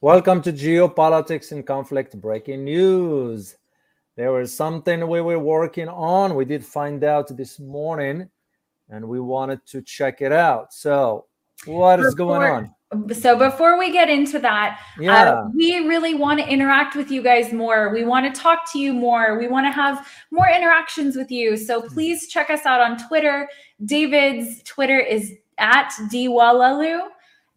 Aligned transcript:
Welcome 0.00 0.42
to 0.42 0.52
Geopolitics 0.52 1.50
in 1.50 1.64
Conflict 1.64 2.20
Breaking 2.20 2.64
News. 2.64 3.56
There 4.14 4.30
was 4.30 4.54
something 4.54 5.08
we 5.08 5.20
were 5.20 5.40
working 5.40 5.88
on. 5.88 6.36
We 6.36 6.44
did 6.44 6.64
find 6.64 7.02
out 7.02 7.36
this 7.36 7.58
morning 7.58 8.28
and 8.88 9.08
we 9.08 9.18
wanted 9.18 9.66
to 9.66 9.82
check 9.82 10.22
it 10.22 10.30
out. 10.30 10.72
So, 10.72 11.26
what 11.66 11.98
is 11.98 12.14
Before- 12.14 12.38
going 12.38 12.50
on? 12.50 12.74
So 13.12 13.36
before 13.36 13.76
we 13.76 13.90
get 13.92 14.08
into 14.08 14.38
that, 14.38 14.80
Yeah. 14.98 15.30
uh, 15.32 15.48
we 15.54 15.80
really 15.86 16.14
want 16.14 16.38
to 16.40 16.48
interact 16.48 16.94
with 16.94 17.10
you 17.10 17.20
guys 17.20 17.52
more. 17.52 17.90
We 17.90 18.04
want 18.04 18.32
to 18.32 18.40
talk 18.40 18.70
to 18.72 18.78
you 18.78 18.94
more. 18.94 19.36
We 19.36 19.46
want 19.48 19.66
to 19.66 19.72
have 19.72 20.08
more 20.30 20.48
interactions 20.48 21.14
with 21.16 21.30
you. 21.30 21.56
So 21.58 21.82
please 21.82 22.28
check 22.28 22.48
us 22.50 22.64
out 22.64 22.80
on 22.80 22.96
Twitter. 22.96 23.48
David's 23.84 24.62
Twitter 24.62 24.98
is 25.00 25.34
at 25.58 25.90
Doualaalou, 26.10 27.08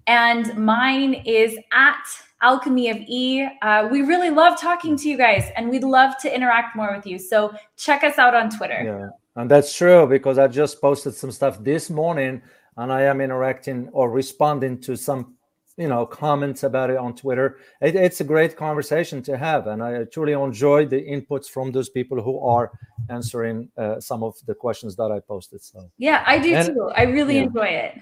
and 0.08 0.58
mine 0.58 1.14
is 1.14 1.56
at 1.72 2.04
Alchemy 2.42 2.90
of 2.90 2.98
E. 3.08 3.48
Uh, 3.62 3.88
we 3.92 4.02
really 4.02 4.30
love 4.30 4.60
talking 4.60 4.96
to 4.98 5.10
you 5.10 5.18
guys, 5.18 5.50
and 5.56 5.70
we'd 5.70 5.84
love 5.84 6.18
to 6.22 6.34
interact 6.34 6.76
more 6.76 6.96
with 6.96 7.06
you. 7.06 7.18
So 7.20 7.54
check 7.78 8.04
us 8.04 8.18
out 8.18 8.34
on 8.36 8.50
Twitter. 8.50 8.82
Yeah, 8.84 9.10
and 9.42 9.50
that's 9.50 9.74
true 9.76 10.08
because 10.08 10.38
I 10.38 10.48
just 10.48 10.82
posted 10.82 11.14
some 11.14 11.32
stuff 11.32 11.64
this 11.64 11.90
morning 11.90 12.42
and 12.78 12.92
I 12.92 13.02
am 13.04 13.22
interacting 13.22 13.90
or 13.92 14.10
responding 14.10 14.80
to 14.82 14.96
some, 14.96 15.36
you 15.78 15.88
know, 15.90 16.06
comments 16.06 16.64
about 16.64 16.90
it 16.90 16.98
on 16.98 17.14
Twitter. 17.16 17.58
It, 17.82 17.96
it's 17.96 18.22
a 18.22 18.24
great 18.24 18.56
conversation 18.56 19.22
to 19.24 19.38
have, 19.38 19.68
and 19.68 19.84
I 19.84 20.06
truly 20.06 20.34
enjoy 20.34 20.86
the 20.86 21.02
inputs 21.02 21.48
from 21.50 21.72
those 21.72 21.90
people 21.90 22.22
who 22.22 22.40
are 22.40 22.72
answering 23.10 23.70
uh, 23.78 24.00
some 24.00 24.24
of 24.24 24.36
the 24.48 24.56
questions 24.56 24.96
that 24.96 25.12
I 25.12 25.20
posted. 25.20 25.62
So, 25.64 25.92
Yeah, 25.98 26.24
I 26.26 26.40
do 26.40 26.54
And- 26.56 26.68
too. 26.70 26.92
I 26.96 27.04
really 27.04 27.36
yeah. 27.36 27.44
enjoy 27.44 27.68
it. 27.68 28.00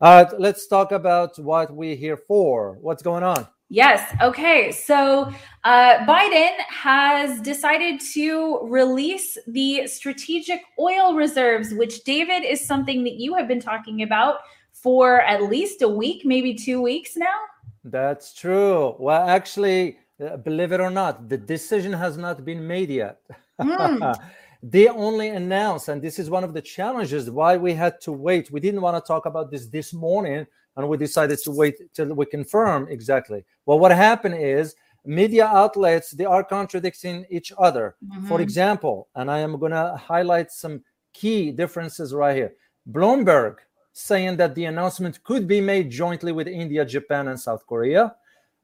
right, 0.00 0.40
let's 0.40 0.66
talk 0.66 0.92
about 0.92 1.38
what 1.38 1.72
we're 1.72 1.96
here 1.96 2.16
for. 2.16 2.76
What's 2.80 3.02
going 3.02 3.22
on? 3.22 3.46
Yes. 3.70 4.14
Okay. 4.22 4.72
So 4.72 5.30
uh, 5.64 5.98
Biden 6.06 6.56
has 6.68 7.40
decided 7.40 8.00
to 8.14 8.60
release 8.62 9.36
the 9.46 9.86
strategic 9.86 10.62
oil 10.78 11.14
reserves, 11.14 11.74
which, 11.74 12.04
David, 12.04 12.44
is 12.44 12.66
something 12.66 13.04
that 13.04 13.14
you 13.14 13.34
have 13.34 13.46
been 13.46 13.60
talking 13.60 14.02
about 14.02 14.36
for 14.72 15.20
at 15.22 15.42
least 15.42 15.82
a 15.82 15.88
week, 15.88 16.22
maybe 16.24 16.54
two 16.54 16.80
weeks 16.80 17.16
now. 17.16 17.38
That's 17.84 18.32
true. 18.32 18.94
Well, 18.98 19.28
actually, 19.28 19.98
uh, 20.24 20.36
believe 20.38 20.72
it 20.72 20.80
or 20.80 20.90
not, 20.90 21.28
the 21.28 21.36
decision 21.36 21.92
has 21.92 22.16
not 22.16 22.44
been 22.44 22.66
made 22.66 22.90
yet. 22.90 23.20
Hmm. 23.60 24.12
they 24.62 24.88
only 24.88 25.28
announced, 25.28 25.88
and 25.88 26.00
this 26.00 26.18
is 26.18 26.30
one 26.30 26.44
of 26.44 26.54
the 26.54 26.62
challenges 26.62 27.30
why 27.30 27.56
we 27.56 27.74
had 27.74 28.00
to 28.02 28.12
wait. 28.12 28.50
We 28.50 28.60
didn't 28.60 28.80
want 28.80 29.02
to 29.02 29.06
talk 29.06 29.26
about 29.26 29.50
this 29.50 29.66
this 29.66 29.92
morning, 29.92 30.46
and 30.76 30.88
we 30.88 30.96
decided 30.96 31.38
to 31.40 31.50
wait 31.50 31.76
till 31.92 32.14
we 32.14 32.26
confirm 32.26 32.88
exactly. 32.88 33.44
Well, 33.66 33.78
what 33.78 33.90
happened 33.92 34.36
is 34.36 34.74
media 35.04 35.46
outlets 35.46 36.10
they 36.10 36.24
are 36.24 36.44
contradicting 36.44 37.24
each 37.30 37.52
other. 37.58 37.96
For 38.26 38.38
Mhm. 38.38 38.42
example, 38.42 39.08
and 39.14 39.30
I 39.30 39.38
am 39.38 39.58
going 39.58 39.72
to 39.72 39.96
highlight 39.96 40.50
some 40.52 40.82
key 41.12 41.50
differences 41.50 42.14
right 42.14 42.36
here. 42.36 42.54
Bloomberg 42.90 43.56
saying 43.92 44.36
that 44.36 44.54
the 44.54 44.66
announcement 44.66 45.22
could 45.24 45.48
be 45.48 45.60
made 45.60 45.90
jointly 45.90 46.30
with 46.32 46.46
India, 46.46 46.84
Japan, 46.84 47.28
and 47.28 47.40
South 47.40 47.66
Korea. 47.66 48.14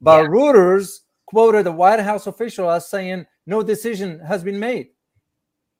But 0.00 0.22
Yeah. 0.22 0.28
Reuters 0.28 1.00
quoted 1.26 1.66
a 1.66 1.72
White 1.72 2.00
House 2.00 2.26
official 2.26 2.70
as 2.70 2.88
saying 2.88 3.26
no 3.46 3.62
decision 3.62 4.20
has 4.20 4.44
been 4.44 4.58
made. 4.58 4.90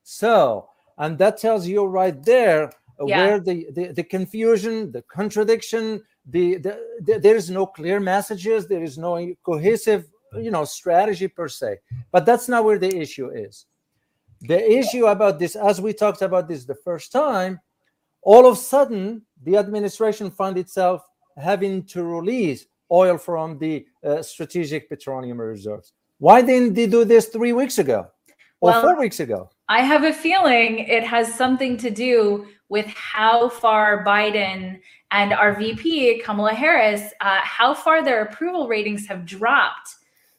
So, 0.03 0.69
and 0.99 1.19
that 1.19 1.39
tells 1.39 1.67
you 1.67 1.85
right 1.85 2.23
there 2.25 2.73
Yeah. 3.05 3.19
where 3.19 3.41
the, 3.41 3.69
the, 3.73 3.93
the 3.93 4.05
confusion, 4.05 4.93
the 4.93 5.03
contradiction, 5.03 6.03
the, 6.27 6.57
the, 6.57 6.81
the 7.01 7.19
there 7.19 7.37
is 7.37 7.51
no 7.51 7.67
clear 7.67 8.01
messages, 8.01 8.67
there 8.67 8.83
is 8.83 8.97
no 8.97 9.35
cohesive, 9.45 10.07
you 10.35 10.51
know, 10.51 10.65
strategy 10.65 11.29
per 11.29 11.49
se. 11.49 11.79
But 12.11 12.27
that's 12.27 12.49
not 12.49 12.65
where 12.65 12.79
the 12.79 12.95
issue 12.95 13.31
is. 13.31 13.67
The 14.43 14.79
issue 14.79 15.07
about 15.07 15.39
this, 15.39 15.57
as 15.57 15.81
we 15.81 15.93
talked 15.93 16.23
about 16.23 16.49
this 16.49 16.65
the 16.65 16.75
first 16.75 17.13
time, 17.13 17.61
all 18.23 18.47
of 18.47 18.55
a 18.55 18.61
sudden 18.61 19.23
the 19.43 19.57
administration 19.57 20.31
found 20.31 20.59
itself 20.59 21.07
having 21.37 21.85
to 21.85 22.03
release 22.03 22.67
oil 22.91 23.19
from 23.19 23.59
the 23.59 23.87
uh, 24.05 24.23
strategic 24.23 24.89
petroleum 24.89 25.41
reserves. 25.41 25.93
Why 26.19 26.43
didn't 26.43 26.75
they 26.75 26.87
do 26.87 27.05
this 27.05 27.27
three 27.27 27.53
weeks 27.53 27.79
ago 27.79 28.07
or 28.61 28.71
Well, 28.71 28.83
four 28.83 28.99
weeks 28.99 29.21
ago? 29.21 29.51
I 29.69 29.83
have 29.83 30.05
a 30.05 30.13
feeling 30.13 30.81
it 30.81 31.05
has 31.05 31.35
something 31.35 31.77
to 31.79 31.91
do 31.91 32.47
with 32.69 32.87
how 32.87 33.49
far 33.49 34.05
Biden 34.05 34.81
and 35.15 35.33
our 35.33 35.55
VP, 35.55 36.23
Kamala 36.25 36.53
Harris, 36.53 37.13
uh, 37.21 37.39
how 37.45 37.73
far 37.73 38.05
their 38.05 38.23
approval 38.23 38.67
ratings 38.67 39.07
have 39.07 39.25
dropped. 39.25 39.95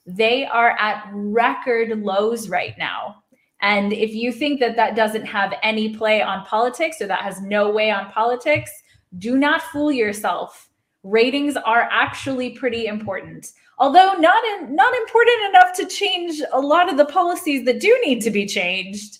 They 0.06 0.46
are 0.46 0.72
at 0.72 1.10
record 1.14 1.98
lows 2.02 2.50
right 2.50 2.78
now. 2.78 3.24
And 3.62 3.94
if 3.94 4.14
you 4.14 4.34
think 4.34 4.60
that 4.60 4.76
that 4.76 4.98
doesn't 4.98 5.26
have 5.28 5.54
any 5.64 5.96
play 5.96 6.22
on 6.22 6.46
politics 6.46 7.00
or 7.00 7.08
that 7.08 7.22
has 7.22 7.42
no 7.42 7.72
way 7.72 7.90
on 7.90 8.12
politics, 8.12 8.70
do 9.18 9.38
not 9.38 9.62
fool 9.62 9.94
yourself. 9.94 10.70
Ratings 11.04 11.56
are 11.56 11.88
actually 11.90 12.50
pretty 12.50 12.88
important. 12.88 13.54
Although 13.78 14.16
not 14.16 14.44
in, 14.44 14.76
not 14.76 14.94
important 14.94 15.38
enough 15.52 15.74
to 15.78 15.86
change 15.86 16.42
a 16.52 16.60
lot 16.60 16.90
of 16.90 16.98
the 16.98 17.06
policies 17.06 17.64
that 17.64 17.80
do 17.80 17.98
need 18.06 18.20
to 18.24 18.30
be 18.30 18.46
changed. 18.46 19.20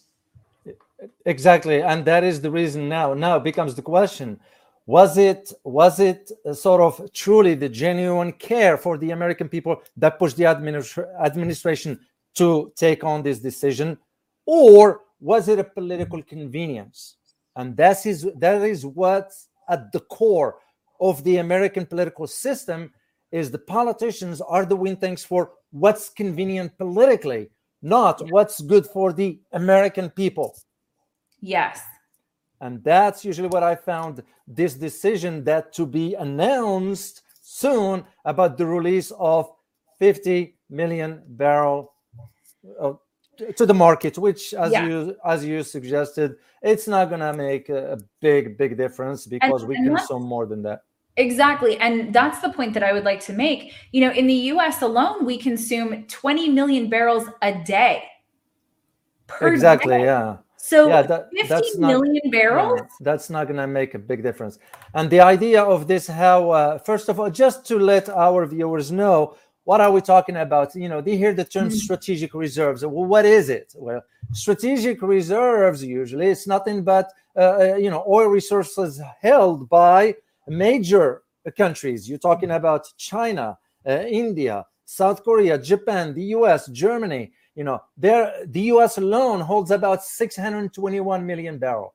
Exactly, 1.26 1.82
and 1.82 2.04
that 2.04 2.26
is 2.26 2.42
the 2.42 2.52
reason 2.52 2.90
now. 2.90 3.14
Now 3.14 3.40
becomes 3.40 3.76
the 3.76 3.82
question: 3.82 4.40
Was 4.88 5.18
it 5.18 5.52
was 5.64 6.00
it 6.00 6.32
uh, 6.46 6.54
sort 6.54 6.82
of 6.82 7.12
truly 7.12 7.56
the 7.56 7.70
genuine 7.70 8.34
care 8.34 8.78
for 8.78 8.98
the 8.98 9.12
American 9.12 9.50
people 9.50 9.82
that 9.98 10.20
pushed 10.20 10.38
the 10.38 10.44
administra- 10.44 11.08
administration 11.20 12.00
to 12.36 12.72
take 12.76 13.04
on 13.04 13.24
this 13.24 13.40
decision, 13.40 13.98
or 14.46 15.02
was 15.20 15.48
it 15.48 15.58
a 15.58 15.64
political 15.64 16.22
convenience? 16.22 17.16
And 17.56 17.76
that 17.78 18.06
is 18.06 18.28
that 18.38 18.62
is 18.62 18.86
what's 18.86 19.48
at 19.70 19.92
the 19.92 20.02
core 20.02 20.60
of 21.00 21.24
the 21.24 21.38
American 21.38 21.86
political 21.86 22.28
system 22.28 22.92
is 23.32 23.52
the 23.52 23.58
politicians 23.58 24.40
are 24.40 24.66
doing 24.66 24.96
things 24.96 25.24
for 25.24 25.52
what's 25.72 26.10
convenient 26.10 26.78
politically, 26.78 27.50
not 27.82 28.22
what's 28.30 28.62
good 28.62 28.86
for 28.86 29.12
the 29.12 29.40
American 29.52 30.10
people. 30.10 30.56
Yes. 31.42 31.82
And 32.66 32.84
that's 32.84 33.24
usually 33.24 33.48
what 33.48 33.62
I 33.64 33.76
found 33.76 34.24
this 34.48 34.74
decision 34.74 35.44
that 35.44 35.72
to 35.74 35.86
be 35.86 36.16
announced 36.16 37.22
soon 37.42 38.04
about 38.26 38.58
the 38.58 38.66
release 38.66 39.12
of 39.20 39.52
50 40.00 40.56
million 40.70 41.22
barrel 41.28 41.94
uh, 42.82 42.94
to 43.56 43.66
the 43.66 43.74
market, 43.74 44.18
which 44.18 44.54
as 44.54 44.72
Yeah. 44.72 44.88
you 44.88 45.16
as 45.24 45.46
you 45.46 45.62
suggested, 45.62 46.38
it's 46.62 46.88
not 46.88 47.10
gonna 47.12 47.34
make 47.34 47.70
a, 47.70 48.00
big 48.20 48.58
big 48.58 48.78
difference 48.78 49.28
because 49.28 49.64
we 49.66 49.76
and 49.76 49.88
consume 49.88 50.24
more 50.24 50.46
than 50.48 50.64
that. 50.64 50.80
Exactly. 51.18 51.78
And 51.78 52.14
that's 52.14 52.40
the 52.40 52.50
point 52.50 52.74
that 52.74 52.84
I 52.84 52.92
would 52.94 53.06
like 53.06 53.22
to 53.30 53.34
make. 53.34 53.74
You 53.92 54.02
know, 54.02 54.12
in 54.12 54.26
the 54.28 54.40
US 54.54 54.82
alone, 54.82 55.26
we 55.26 55.38
consume 55.38 56.06
20 56.08 56.50
million 56.50 56.90
barrels 56.90 57.26
a 57.42 57.54
day. 57.64 58.04
Exactly, 59.42 59.98
day. 59.98 60.06
yeah. 60.06 60.38
So 60.70 60.88
Yeah, 60.88 61.02
that- 61.12 61.30
50 61.32 61.48
that's 61.54 61.78
not- 61.78 62.04
barrels? 62.32 62.80
Yeah, 62.82 62.88
that's 63.10 63.28
not 63.30 63.44
going 63.50 63.62
to 63.66 63.68
make 63.68 63.92
a 63.94 64.00
big 64.12 64.20
difference. 64.28 64.56
And 64.98 65.06
the 65.16 65.22
idea 65.36 65.62
of 65.76 65.80
this, 65.92 66.04
how, 66.08 66.40
uh, 66.50 66.78
first 66.90 67.08
of 67.10 67.20
all, 67.20 67.30
just 67.30 67.58
to 67.70 67.76
let 67.94 68.06
our 68.10 68.42
viewers 68.56 68.88
know, 68.92 69.18
what 69.70 69.80
are 69.84 69.92
we 69.98 70.02
talking 70.02 70.38
about? 70.48 70.68
You 70.76 70.90
know, 70.92 71.02
they 71.02 71.18
hear 71.24 71.34
the 71.42 71.48
term 71.56 71.68
Mhm. 71.70 71.78
strategic 71.86 72.32
reserves. 72.46 72.80
Well, 72.86 73.06
what 73.14 73.26
is 73.40 73.46
it? 73.60 73.68
Well, 73.86 74.02
strategic 74.32 74.98
reserves 75.16 75.80
usually 75.84 76.28
it's 76.34 76.48
nothing 76.56 76.78
but 76.94 77.08
uh, 77.38 77.42
uh, 77.42 77.76
you 77.84 77.90
know 77.94 78.02
oil 78.08 78.28
resources 78.40 78.92
held 79.28 79.68
by 79.68 80.16
major 80.48 81.08
countries. 81.62 82.00
You're 82.10 82.26
talking 82.30 82.52
about 82.52 82.84
China, 83.12 83.58
uh, 83.88 84.04
India, 84.24 84.66
South 84.86 85.20
Korea, 85.28 85.56
Japan, 85.58 86.14
the 86.14 86.28
U.S., 86.38 86.62
Germany. 86.86 87.24
You 87.56 87.64
know, 87.64 87.82
there 87.98 88.34
the 88.46 88.62
U.S. 88.74 88.98
alone 88.98 89.40
holds 89.40 89.72
about 89.72 90.04
621 90.04 91.26
million 91.26 91.58
barrel, 91.58 91.94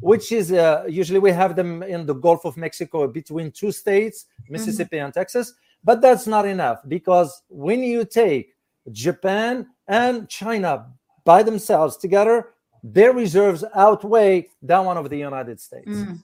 which 0.00 0.32
is 0.32 0.52
uh, 0.52 0.84
usually 0.88 1.18
we 1.18 1.32
have 1.32 1.54
them 1.54 1.82
in 1.82 2.06
the 2.06 2.14
Gulf 2.14 2.44
of 2.44 2.56
Mexico 2.56 3.06
between 3.06 3.50
two 3.50 3.72
states, 3.72 4.26
Mississippi 4.48 4.98
and 4.98 5.12
Texas. 5.12 5.52
But 5.84 6.00
that's 6.00 6.26
not 6.26 6.46
enough 6.46 6.80
because 6.88 7.42
when 7.48 7.82
you 7.82 8.04
take 8.04 8.54
Japan 8.90 9.66
and 9.86 10.28
China 10.28 10.86
by 11.24 11.42
themselves 11.42 11.96
together, 11.96 12.48
their 12.82 13.12
reserves 13.12 13.64
outweigh 13.74 14.48
that 14.62 14.78
one 14.78 14.96
of 14.96 15.10
the 15.10 15.18
United 15.18 15.60
States. 15.60 15.88
Mm. 15.88 16.22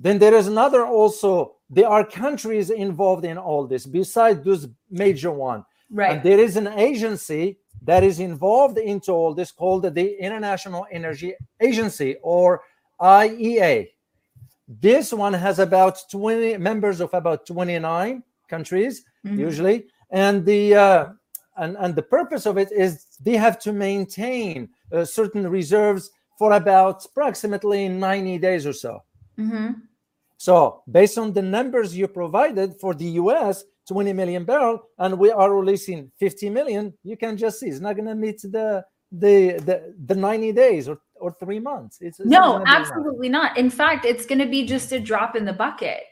Then 0.00 0.18
there 0.18 0.34
is 0.34 0.46
another 0.46 0.86
also. 0.86 1.56
There 1.68 1.86
are 1.86 2.04
countries 2.04 2.70
involved 2.70 3.24
in 3.24 3.36
all 3.36 3.66
this 3.66 3.86
besides 3.86 4.42
those 4.42 4.66
major 4.90 5.30
one. 5.30 5.64
Right. 5.90 6.12
And 6.12 6.22
there 6.22 6.40
is 6.40 6.56
an 6.56 6.68
agency 6.68 7.58
that 7.82 8.02
is 8.02 8.20
involved 8.20 8.78
into 8.78 9.12
all 9.12 9.34
this 9.34 9.52
called 9.52 9.82
the 9.82 10.22
International 10.22 10.86
Energy 10.90 11.34
Agency 11.60 12.16
or 12.22 12.62
IEA. 13.00 13.88
This 14.68 15.12
one 15.12 15.32
has 15.32 15.58
about 15.58 15.98
20 16.10 16.56
members 16.58 17.00
of 17.00 17.12
about 17.14 17.46
29 17.46 18.22
countries, 18.48 19.04
mm-hmm. 19.26 19.40
usually, 19.40 19.86
and 20.10 20.44
the 20.44 20.74
uh, 20.74 21.06
and 21.56 21.76
and 21.78 21.94
the 21.94 22.02
purpose 22.02 22.46
of 22.46 22.58
it 22.58 22.70
is 22.72 23.06
they 23.20 23.36
have 23.36 23.58
to 23.60 23.72
maintain 23.72 24.68
uh, 24.92 25.04
certain 25.04 25.48
reserves 25.48 26.10
for 26.38 26.52
about 26.52 27.04
approximately 27.04 27.88
90 27.88 28.38
days 28.38 28.66
or 28.66 28.72
so. 28.72 29.02
Mm-hmm. 29.38 29.72
So, 30.36 30.82
based 30.90 31.18
on 31.18 31.32
the 31.32 31.42
numbers 31.42 31.94
you 31.94 32.08
provided 32.08 32.76
for 32.80 32.94
the 32.94 33.10
US, 33.22 33.64
20 33.90 34.12
million 34.12 34.44
barrel, 34.44 34.82
and 34.98 35.18
we 35.18 35.32
are 35.32 35.52
releasing 35.52 36.12
50 36.20 36.48
million, 36.50 36.94
you 37.02 37.16
can 37.16 37.36
just 37.36 37.58
see 37.58 37.66
it's 37.66 37.80
not 37.80 37.96
going 37.96 38.06
to 38.06 38.14
meet 38.14 38.40
the 38.42 38.84
the 39.10 39.58
the 39.66 39.92
the 40.06 40.14
90 40.14 40.52
days 40.52 40.88
or 40.88 41.00
or 41.16 41.32
three 41.32 41.58
months. 41.58 41.98
It's, 42.00 42.20
it's 42.20 42.28
no, 42.28 42.62
absolutely 42.66 43.28
not. 43.28 43.58
In 43.58 43.68
fact, 43.68 44.04
it's 44.06 44.26
going 44.26 44.38
to 44.38 44.46
be 44.46 44.64
just 44.64 44.92
a 44.92 45.00
drop 45.00 45.34
in 45.34 45.44
the 45.44 45.52
bucket. 45.52 46.04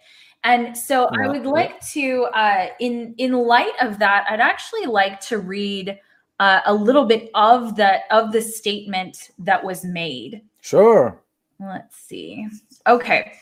And 0.43 0.77
so 0.77 1.09
yeah, 1.13 1.25
I 1.25 1.29
would 1.29 1.47
like 1.47 1.81
to, 1.93 2.25
uh, 2.35 2.67
in 2.81 3.15
in 3.19 3.33
light 3.33 3.73
of 3.81 4.01
that, 4.01 4.27
I'd 4.29 4.41
actually 4.41 4.87
like 4.87 5.21
to 5.29 5.39
read 5.39 5.99
uh, 6.41 6.61
a 6.67 6.75
little 6.75 7.07
bit 7.07 7.31
of 7.35 7.77
the 7.77 8.01
of 8.11 8.33
the 8.33 8.43
statement 8.43 9.31
that 9.39 9.63
was 9.63 9.85
made. 9.85 10.43
Sure. 10.61 11.23
Let's 11.61 11.97
see. 11.97 12.49
Okay. 12.87 13.33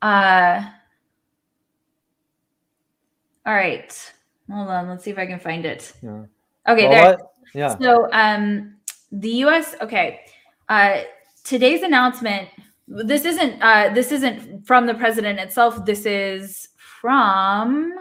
Uh, 0.00 0.64
all 3.46 3.54
right. 3.54 4.12
Hold 4.50 4.68
on. 4.68 4.88
Let's 4.88 5.04
see 5.04 5.10
if 5.10 5.18
I 5.18 5.26
can 5.26 5.38
find 5.38 5.64
it. 5.64 5.92
Yeah. 6.02 6.24
Okay. 6.68 6.88
Well, 6.88 7.16
there. 7.16 7.18
yeah. 7.54 7.78
So, 7.78 8.08
um, 8.12 8.76
the 9.12 9.30
U.S. 9.30 9.74
Okay. 9.80 10.20
Uh, 10.68 11.02
today's 11.44 11.82
announcement. 11.82 12.48
This 12.86 13.24
isn't. 13.24 13.62
Uh, 13.62 13.90
this 13.94 14.12
isn't 14.12 14.66
from 14.66 14.86
the 14.86 14.94
president 14.94 15.38
itself. 15.38 15.84
This 15.84 16.06
is 16.06 16.68
from. 16.76 17.94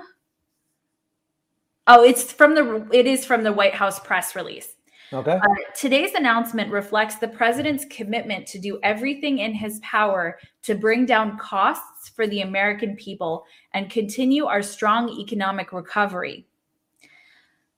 Oh, 1.88 2.04
it's 2.04 2.32
from 2.32 2.56
the. 2.56 2.88
It 2.92 3.06
is 3.06 3.26
from 3.26 3.44
the 3.44 3.54
White 3.54 3.74
House 3.74 4.00
press 4.00 4.36
release. 4.36 4.73
Okay. 5.14 5.32
Uh, 5.32 5.48
today's 5.76 6.16
announcement 6.16 6.72
reflects 6.72 7.16
the 7.16 7.28
president's 7.28 7.86
commitment 7.86 8.48
to 8.48 8.58
do 8.58 8.80
everything 8.82 9.40
in 9.40 9.54
his 9.54 9.80
power 9.82 10.40
to 10.64 10.74
bring 10.74 11.06
down 11.06 11.38
costs 11.38 12.10
for 12.10 12.26
the 12.26 12.42
American 12.42 12.96
people 12.96 13.46
and 13.74 13.92
continue 13.92 14.46
our 14.46 14.64
strong 14.64 15.10
economic 15.20 15.72
recovery. 15.72 16.48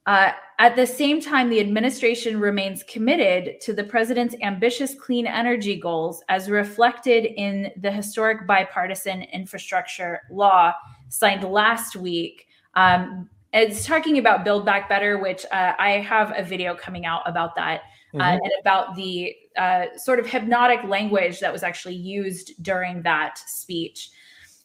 Uh, 0.05 0.31
at 0.59 0.75
the 0.75 0.85
same 0.85 1.19
time, 1.19 1.49
the 1.49 1.59
administration 1.59 2.39
remains 2.39 2.83
committed 2.83 3.59
to 3.59 3.73
the 3.73 3.83
president's 3.83 4.35
ambitious 4.41 4.93
clean 4.95 5.27
energy 5.27 5.75
goals 5.77 6.23
as 6.29 6.49
reflected 6.49 7.25
in 7.25 7.71
the 7.81 7.91
historic 7.91 8.47
bipartisan 8.47 9.23
infrastructure 9.23 10.21
law 10.29 10.73
signed 11.09 11.43
last 11.43 11.95
week. 11.95 12.47
Um, 12.75 13.29
it's 13.55 13.85
talking 13.85 14.17
about 14.17 14.43
Build 14.43 14.65
Back 14.65 14.89
Better, 14.89 15.17
which 15.17 15.45
uh, 15.51 15.73
I 15.79 15.91
have 16.01 16.33
a 16.35 16.43
video 16.43 16.75
coming 16.75 17.05
out 17.05 17.21
about 17.25 17.55
that 17.55 17.83
uh, 18.13 18.17
mm-hmm. 18.17 18.21
uh, 18.21 18.31
and 18.33 18.51
about 18.59 18.95
the 18.95 19.33
uh, 19.57 19.85
sort 19.97 20.19
of 20.19 20.27
hypnotic 20.27 20.83
language 20.83 21.39
that 21.39 21.53
was 21.53 21.63
actually 21.63 21.95
used 21.95 22.51
during 22.61 23.01
that 23.03 23.39
speech. 23.47 24.09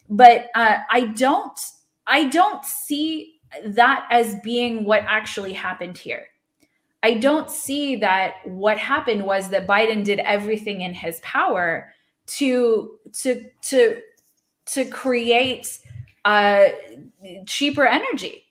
But 0.09 0.49
uh, 0.55 0.79
I 0.89 1.07
don't, 1.07 1.57
I 2.05 2.25
don't 2.25 2.65
see 2.65 3.39
that 3.65 4.07
as 4.11 4.35
being 4.43 4.83
what 4.83 5.03
actually 5.07 5.53
happened 5.53 5.97
here. 5.97 6.27
I 7.01 7.13
don't 7.13 7.49
see 7.49 7.95
that 7.95 8.35
what 8.45 8.77
happened 8.77 9.23
was 9.23 9.49
that 9.49 9.67
Biden 9.67 10.03
did 10.03 10.19
everything 10.19 10.81
in 10.81 10.93
his 10.93 11.19
power 11.21 11.93
to 12.27 12.99
to 13.13 13.45
to 13.63 14.01
to 14.67 14.85
create 14.85 15.79
uh, 16.25 16.67
cheaper 17.47 17.87
energy 17.87 18.45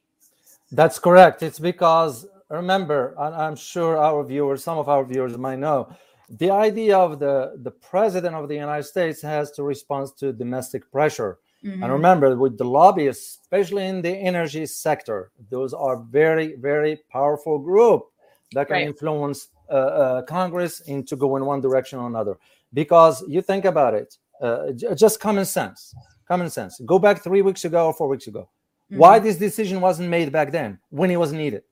that's 0.73 0.99
correct. 0.99 1.43
It's 1.43 1.59
because 1.59 2.27
remember, 2.49 3.15
I'm 3.19 3.57
sure 3.57 3.97
our 3.97 4.25
viewers, 4.25 4.63
some 4.63 4.79
of 4.79 4.89
our 4.89 5.05
viewers 5.05 5.37
might 5.39 5.59
know, 5.59 5.95
the 6.29 6.51
idea 6.51 6.97
of 6.97 7.19
the 7.19 7.59
the 7.63 7.71
president 7.71 8.37
of 8.37 8.49
the 8.49 8.55
United 8.55 8.85
States 8.85 9.21
has 9.23 9.51
to 9.53 9.63
respond 9.63 10.11
to 10.19 10.33
domestic 10.33 10.91
pressure. 10.93 11.39
Mm-hmm. 11.65 11.83
And 11.83 11.93
remember, 11.93 12.37
with 12.37 12.57
the 12.57 12.65
lobbyists, 12.65 13.39
especially 13.43 13.87
in 13.87 14.01
the 14.01 14.17
energy 14.17 14.65
sector, 14.65 15.31
those 15.51 15.75
are 15.75 15.97
very, 15.99 16.55
very 16.55 17.01
powerful 17.11 17.59
group 17.59 18.05
that 18.53 18.69
can 18.69 18.77
right. 18.77 18.87
influence 18.87 19.49
uh, 19.69 19.73
uh, 19.73 20.23
Congress 20.23 20.81
into 20.81 21.17
going 21.17 21.45
one 21.45 21.61
direction 21.61 21.99
or 21.99 22.07
another. 22.07 22.39
Because 22.73 23.23
you 23.29 23.43
think 23.43 23.67
about 23.67 23.93
it, 23.93 24.17
uh, 24.41 24.73
just 24.73 25.21
common 25.21 25.45
sense, 25.45 25.95
common 26.27 26.49
sense. 26.49 26.81
Go 26.87 26.99
back 26.99 27.23
three 27.23 27.43
weeks 27.43 27.67
ago 27.67 27.87
or 27.87 27.93
four 27.93 28.09
weeks 28.09 28.27
ago 28.27 28.49
Mm-hmm. 28.91 28.99
Why 28.99 29.19
this 29.19 29.37
decision 29.37 29.81
wasn't 29.81 30.09
made 30.09 30.33
back 30.33 30.51
then 30.51 30.79
when 30.91 31.11
it 31.11 31.17
was 31.17 31.33
needed? 31.33 31.63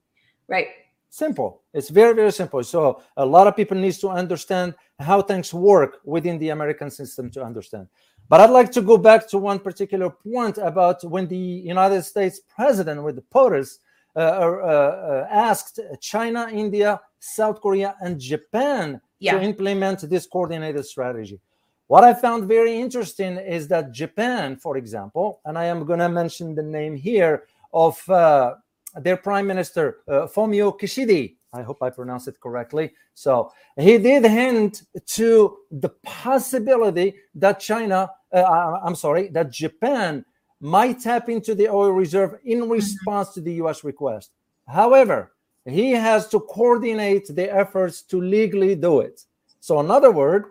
Right. 0.47 0.69
Simple. 1.11 1.63
It's 1.75 1.89
very 1.89 2.15
very 2.15 2.33
simple. 2.33 2.63
So 2.63 3.03
a 3.17 3.27
lot 3.27 3.47
of 3.47 3.57
people 3.57 3.77
needs 3.77 3.99
to 3.99 4.09
understand 4.09 4.75
how 5.01 5.23
things 5.23 5.53
work 5.53 5.99
within 6.05 6.39
the 6.39 6.51
American 6.51 6.91
system 6.91 7.31
to 7.31 7.43
understand. 7.43 7.89
But 8.29 8.41
I'd 8.41 8.51
like 8.51 8.71
to 8.73 8.83
go 8.83 8.99
back 8.99 9.27
to 9.31 9.39
one 9.39 9.59
particular 9.59 10.11
point 10.11 10.59
about 10.59 11.03
when 11.03 11.27
the 11.27 11.37
United 11.37 12.03
States 12.03 12.41
president 12.55 13.03
with 13.03 13.17
the 13.17 13.23
POTUS 13.23 13.79
uh, 14.17 14.21
uh, 14.21 14.23
uh, 14.23 15.27
asked 15.31 15.81
China, 16.01 16.49
India, 16.53 17.01
South 17.21 17.61
Korea, 17.61 17.95
and 18.01 18.21
Japan 18.21 19.01
yeah. 19.19 19.33
to 19.33 19.43
implement 19.43 20.09
this 20.11 20.27
coordinated 20.27 20.85
strategy. 20.85 21.41
What 21.89 22.05
I 22.05 22.13
found 22.13 22.47
very 22.47 22.79
interesting 22.79 23.39
is 23.39 23.67
that 23.69 23.93
Japan, 23.93 24.57
for 24.57 24.77
example, 24.77 25.41
and 25.47 25.57
I 25.57 25.65
am 25.65 25.87
going 25.87 26.01
to 26.01 26.09
mention 26.11 26.55
the 26.55 26.63
name 26.63 26.95
here 26.95 27.45
of 27.73 28.07
uh, 28.11 28.57
their 28.97 29.17
prime 29.17 29.47
minister, 29.47 30.01
uh, 30.07 30.27
Fumio 30.27 30.79
Kishida. 30.79 31.35
I 31.55 31.63
hope 31.63 31.83
I 31.83 31.89
pronounced 31.89 32.29
it 32.29 32.39
correctly. 32.41 32.93
So 33.15 33.51
he 33.79 33.97
did 33.97 34.27
hint 34.27 34.83
to 35.17 35.57
the 35.71 35.89
possibility 36.03 37.15
that 37.37 37.59
China, 37.59 38.11
uh, 38.35 38.81
I'm 38.85 38.95
sorry, 38.95 39.29
that 39.29 39.51
Japan 39.51 40.27
might 40.61 41.01
tap 41.01 41.31
into 41.31 41.55
the 41.55 41.71
oil 41.71 41.93
reserve 41.93 42.37
in 42.45 42.61
mm-hmm. 42.61 42.73
response 42.73 43.31
to 43.31 43.41
the 43.41 43.55
US 43.65 43.83
request. 43.83 44.33
However, 44.67 45.33
he 45.65 45.93
has 45.93 46.29
to 46.29 46.41
coordinate 46.41 47.35
the 47.35 47.51
efforts 47.51 48.03
to 48.03 48.21
legally 48.21 48.75
do 48.75 49.01
it. 49.01 49.25
So, 49.61 49.81
in 49.81 49.91
other 49.91 50.11
words, 50.11 50.49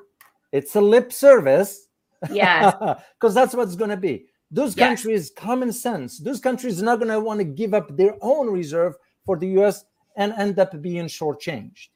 it's 0.52 0.76
a 0.76 0.82
lip 0.82 1.12
service. 1.12 1.88
Yeah. 2.32 2.96
Because 3.20 3.34
that's 3.34 3.54
what's 3.54 3.76
going 3.76 3.90
to 3.90 3.98
be. 3.98 4.26
Those 4.50 4.78
yes. 4.78 4.88
countries, 4.88 5.32
common 5.36 5.74
sense, 5.74 6.20
those 6.20 6.40
countries 6.40 6.82
are 6.82 6.86
not 6.86 7.00
going 7.00 7.12
to 7.12 7.20
want 7.20 7.40
to 7.40 7.44
give 7.44 7.74
up 7.74 7.96
their 7.98 8.16
own 8.22 8.50
reserve 8.50 8.96
for 9.25 9.38
the 9.38 9.48
US 9.60 9.84
and 10.16 10.34
end 10.34 10.58
up 10.58 10.82
being 10.82 11.06
shortchanged. 11.06 11.89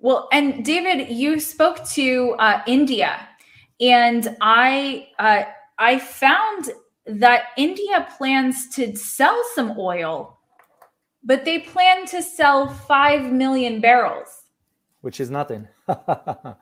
Well, 0.00 0.28
and 0.32 0.64
David, 0.64 1.08
you 1.08 1.40
spoke 1.40 1.82
to 1.90 2.34
uh, 2.38 2.62
India, 2.66 3.26
and 3.80 4.36
I 4.42 5.08
uh, 5.18 5.44
I 5.78 5.98
found 5.98 6.72
that 7.06 7.44
India 7.56 8.06
plans 8.18 8.68
to 8.76 8.94
sell 8.96 9.40
some 9.54 9.78
oil, 9.78 10.38
but 11.22 11.44
they 11.44 11.60
plan 11.60 12.06
to 12.06 12.22
sell 12.22 12.68
five 12.68 13.32
million 13.32 13.80
barrels, 13.80 14.42
which 15.00 15.20
is 15.20 15.30
nothing. 15.30 15.66
yeah. 15.88 16.54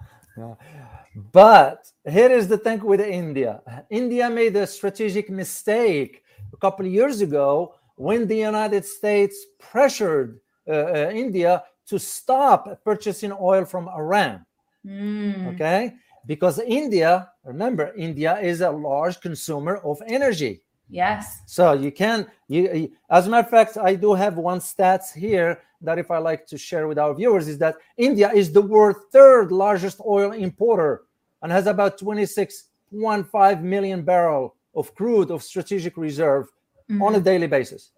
But 1.14 1.90
here 2.08 2.30
is 2.30 2.48
the 2.48 2.58
thing 2.58 2.84
with 2.84 3.00
India. 3.00 3.60
India 3.90 4.30
made 4.30 4.56
a 4.56 4.66
strategic 4.66 5.28
mistake 5.30 6.22
a 6.52 6.56
couple 6.56 6.86
of 6.86 6.92
years 6.92 7.20
ago 7.20 7.74
when 7.96 8.26
the 8.26 8.36
United 8.36 8.84
States 8.84 9.36
pressured 9.58 10.40
uh, 10.66 10.72
uh, 10.72 11.10
India 11.14 11.62
to 11.86 11.98
stop 11.98 12.82
purchasing 12.84 13.32
oil 13.38 13.64
from 13.64 13.88
Iran. 13.88 14.46
Mm. 14.86 15.54
Okay? 15.54 15.92
Because 16.26 16.58
India, 16.60 17.30
remember, 17.44 17.92
India 17.96 18.38
is 18.38 18.60
a 18.60 18.70
large 18.70 19.20
consumer 19.20 19.76
of 19.78 20.00
energy. 20.06 20.62
Yes. 20.92 21.40
So 21.46 21.72
you 21.72 21.90
can 21.90 22.26
you, 22.48 22.92
as 23.08 23.26
a 23.26 23.30
matter 23.30 23.46
of 23.46 23.50
fact, 23.50 23.78
I 23.78 23.94
do 23.94 24.12
have 24.12 24.36
one 24.36 24.60
stats 24.60 25.12
here 25.14 25.62
that 25.80 25.98
if 25.98 26.10
I 26.10 26.18
like 26.18 26.46
to 26.48 26.58
share 26.58 26.86
with 26.86 26.98
our 26.98 27.14
viewers 27.14 27.48
is 27.48 27.56
that 27.58 27.76
India 27.96 28.30
is 28.32 28.52
the 28.52 28.60
world 28.60 28.96
third 29.10 29.50
largest 29.50 30.00
oil 30.06 30.32
importer 30.32 31.04
and 31.40 31.50
has 31.50 31.66
about 31.66 31.98
26.5 31.98 33.62
million 33.62 34.02
barrel 34.02 34.54
of 34.74 34.94
crude 34.94 35.30
of 35.30 35.42
strategic 35.42 35.96
reserve 35.96 36.46
mm-hmm. 36.90 37.02
on 37.02 37.14
a 37.14 37.20
daily 37.20 37.46
basis. 37.46 37.90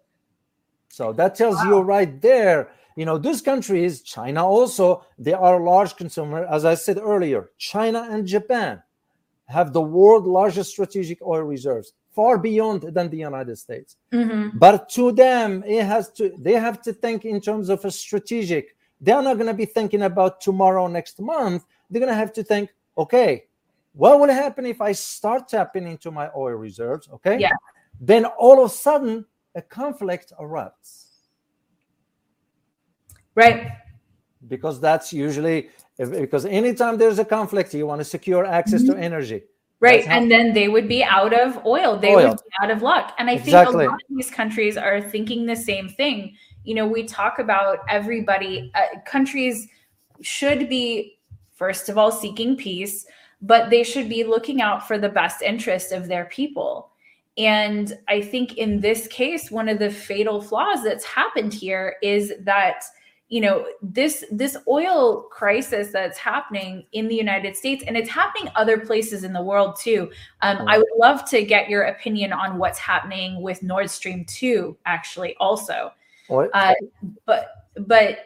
So 0.87 1.11
that 1.13 1.35
tells 1.35 1.57
wow. 1.57 1.65
you 1.65 1.79
right 1.81 2.21
there, 2.21 2.71
you 2.95 3.03
know, 3.03 3.17
those 3.17 3.41
countries, 3.41 4.03
China 4.03 4.47
also, 4.47 5.05
they 5.19 5.33
are 5.33 5.59
a 5.59 5.63
large 5.63 5.97
consumer. 5.97 6.45
As 6.45 6.63
I 6.63 6.75
said 6.75 6.97
earlier, 6.97 7.51
China 7.57 8.07
and 8.09 8.25
Japan 8.25 8.81
have 9.47 9.73
the 9.73 9.81
world 9.81 10.25
largest 10.25 10.71
strategic 10.71 11.21
oil 11.21 11.41
reserves 11.41 11.91
far 12.15 12.37
beyond 12.37 12.81
than 12.81 13.09
the 13.09 13.17
United 13.17 13.57
States. 13.57 13.97
Mm-hmm. 14.11 14.57
But 14.57 14.89
to 14.89 15.11
them, 15.11 15.63
it 15.67 15.83
has 15.83 16.11
to 16.13 16.33
they 16.39 16.53
have 16.53 16.81
to 16.83 16.93
think 16.93 17.25
in 17.25 17.41
terms 17.41 17.69
of 17.69 17.83
a 17.85 17.91
strategic. 17.91 18.75
They're 19.01 19.21
not 19.21 19.35
going 19.35 19.47
to 19.47 19.53
be 19.53 19.65
thinking 19.65 20.03
about 20.03 20.39
tomorrow, 20.39 20.87
next 20.87 21.19
month. 21.19 21.65
They're 21.89 21.99
going 21.99 22.11
to 22.11 22.15
have 22.17 22.33
to 22.33 22.43
think, 22.43 22.69
okay, 22.97 23.43
what 23.93 24.19
will 24.19 24.29
happen 24.29 24.65
if 24.65 24.81
I 24.81 24.93
start 24.93 25.49
tapping 25.49 25.87
into 25.87 26.11
my 26.11 26.29
oil 26.35 26.55
reserves? 26.55 27.09
Okay. 27.13 27.37
Yeah. 27.39 27.51
Then 27.99 28.25
all 28.25 28.63
of 28.63 28.71
a 28.71 28.73
sudden, 28.73 29.25
a 29.53 29.61
conflict 29.61 30.33
erupts. 30.39 31.05
Right. 33.35 33.71
Because 34.47 34.79
that's 34.79 35.11
usually 35.11 35.69
because 35.97 36.45
anytime 36.45 36.97
there's 36.97 37.19
a 37.19 37.25
conflict, 37.25 37.73
you 37.73 37.87
want 37.87 37.99
to 37.99 38.05
secure 38.05 38.45
access 38.45 38.81
mm-hmm. 38.83 38.93
to 38.93 38.99
energy. 38.99 39.43
Right. 39.79 40.07
and 40.07 40.31
then 40.31 40.53
they 40.53 40.67
would 40.67 40.87
be 40.87 41.03
out 41.03 41.33
of 41.33 41.63
oil. 41.65 41.97
They 41.97 42.15
oil. 42.15 42.29
would 42.29 42.37
be 42.37 42.63
out 42.63 42.71
of 42.71 42.81
luck. 42.81 43.13
And 43.19 43.29
I 43.29 43.33
exactly. 43.33 43.73
think 43.73 43.89
a 43.89 43.91
lot 43.91 44.01
of 44.01 44.15
these 44.15 44.31
countries 44.31 44.77
are 44.77 45.01
thinking 45.01 45.45
the 45.45 45.55
same 45.55 45.89
thing. 45.89 46.35
You 46.63 46.75
know, 46.75 46.87
we 46.87 47.03
talk 47.03 47.39
about 47.39 47.79
everybody, 47.89 48.71
uh, 48.73 48.99
countries 49.05 49.67
should 50.21 50.69
be, 50.69 51.19
first 51.53 51.89
of 51.89 51.97
all, 51.97 52.11
seeking 52.11 52.55
peace, 52.55 53.05
but 53.41 53.69
they 53.69 53.83
should 53.83 54.09
be 54.09 54.23
looking 54.23 54.61
out 54.61 54.87
for 54.87 54.97
the 54.97 55.09
best 55.09 55.41
interest 55.41 55.91
of 55.91 56.07
their 56.07 56.25
people. 56.25 56.91
And 57.37 57.97
I 58.07 58.21
think 58.21 58.57
in 58.57 58.79
this 58.79 59.07
case, 59.07 59.51
one 59.51 59.67
of 59.67 59.77
the 59.77 59.91
fatal 59.91 60.41
flaws 60.41 60.83
that's 60.83 61.03
happened 61.03 61.53
here 61.53 61.97
is 62.01 62.33
that 62.41 62.85
you 63.27 63.41
know 63.41 63.65
this 63.81 64.23
this 64.31 64.55
oil 64.67 65.23
crisis 65.23 65.91
that's 65.91 66.17
happening 66.17 66.85
in 66.91 67.07
the 67.07 67.15
united 67.15 67.55
states 67.55 67.83
and 67.87 67.97
it's 67.97 68.09
happening 68.09 68.51
other 68.55 68.77
places 68.77 69.23
in 69.23 69.33
the 69.33 69.41
world 69.41 69.75
too. 69.75 70.11
Um, 70.41 70.67
i 70.67 70.77
would 70.77 70.87
love 70.97 71.27
to 71.29 71.43
get 71.43 71.69
your 71.69 71.83
opinion 71.83 72.31
on 72.33 72.57
what's 72.57 72.79
happening 72.79 73.41
with 73.41 73.63
nord 73.63 73.89
stream 73.89 74.25
2 74.25 74.77
actually 74.85 75.35
also. 75.39 75.91
Uh, 76.53 76.73
but 77.25 77.49
but 77.87 78.19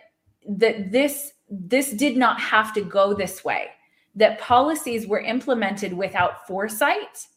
that 0.48 0.92
this 0.92 1.34
this 1.50 1.92
did 1.92 2.18
not 2.18 2.40
have 2.40 2.74
to 2.74 2.82
go 2.82 3.14
this 3.14 3.44
way 3.44 3.68
that 4.16 4.40
policies 4.40 5.08
were 5.08 5.22
implemented 5.22 5.94
without 5.94 6.46
foresight 6.48 7.28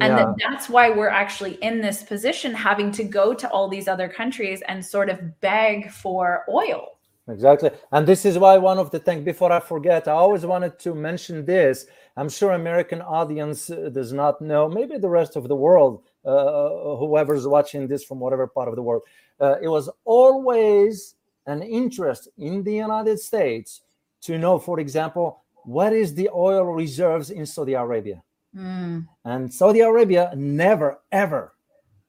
and 0.00 0.12
yeah. 0.12 0.24
that 0.26 0.34
that's 0.38 0.68
why 0.68 0.90
we're 0.90 1.08
actually 1.08 1.54
in 1.54 1.80
this 1.80 2.02
position 2.02 2.54
having 2.54 2.92
to 2.92 3.04
go 3.04 3.34
to 3.34 3.50
all 3.50 3.68
these 3.68 3.88
other 3.88 4.08
countries 4.08 4.62
and 4.68 4.84
sort 4.84 5.10
of 5.10 5.40
beg 5.40 5.90
for 5.90 6.44
oil. 6.48 6.98
Exactly. 7.28 7.70
And 7.92 8.06
this 8.06 8.24
is 8.24 8.38
why 8.38 8.56
one 8.56 8.78
of 8.78 8.90
the 8.90 8.98
things 8.98 9.22
before 9.24 9.52
i 9.52 9.60
forget 9.60 10.08
i 10.08 10.12
always 10.12 10.46
wanted 10.46 10.78
to 10.80 10.94
mention 10.94 11.44
this. 11.44 11.86
I'm 12.16 12.28
sure 12.28 12.52
american 12.52 13.02
audience 13.02 13.70
uh, 13.70 13.90
does 13.92 14.12
not 14.12 14.40
know 14.40 14.68
maybe 14.68 14.98
the 14.98 15.08
rest 15.08 15.36
of 15.36 15.48
the 15.48 15.56
world 15.56 16.02
uh, 16.24 16.28
uh, 16.28 16.96
whoever's 16.96 17.46
watching 17.46 17.88
this 17.88 18.04
from 18.04 18.20
whatever 18.20 18.46
part 18.46 18.68
of 18.68 18.76
the 18.76 18.82
world. 18.82 19.02
Uh, 19.40 19.56
it 19.60 19.68
was 19.68 19.90
always 20.04 21.16
an 21.46 21.62
interest 21.62 22.28
in 22.38 22.62
the 22.62 22.74
united 22.74 23.18
states 23.18 23.82
to 24.20 24.38
know 24.38 24.58
for 24.58 24.78
example 24.80 25.42
what 25.64 25.92
is 25.92 26.14
the 26.14 26.28
oil 26.34 26.64
reserves 26.64 27.30
in 27.30 27.44
saudi 27.44 27.74
arabia 27.74 28.22
Mm. 28.56 29.06
And 29.24 29.52
Saudi 29.52 29.80
Arabia 29.80 30.32
never, 30.34 31.00
ever, 31.12 31.54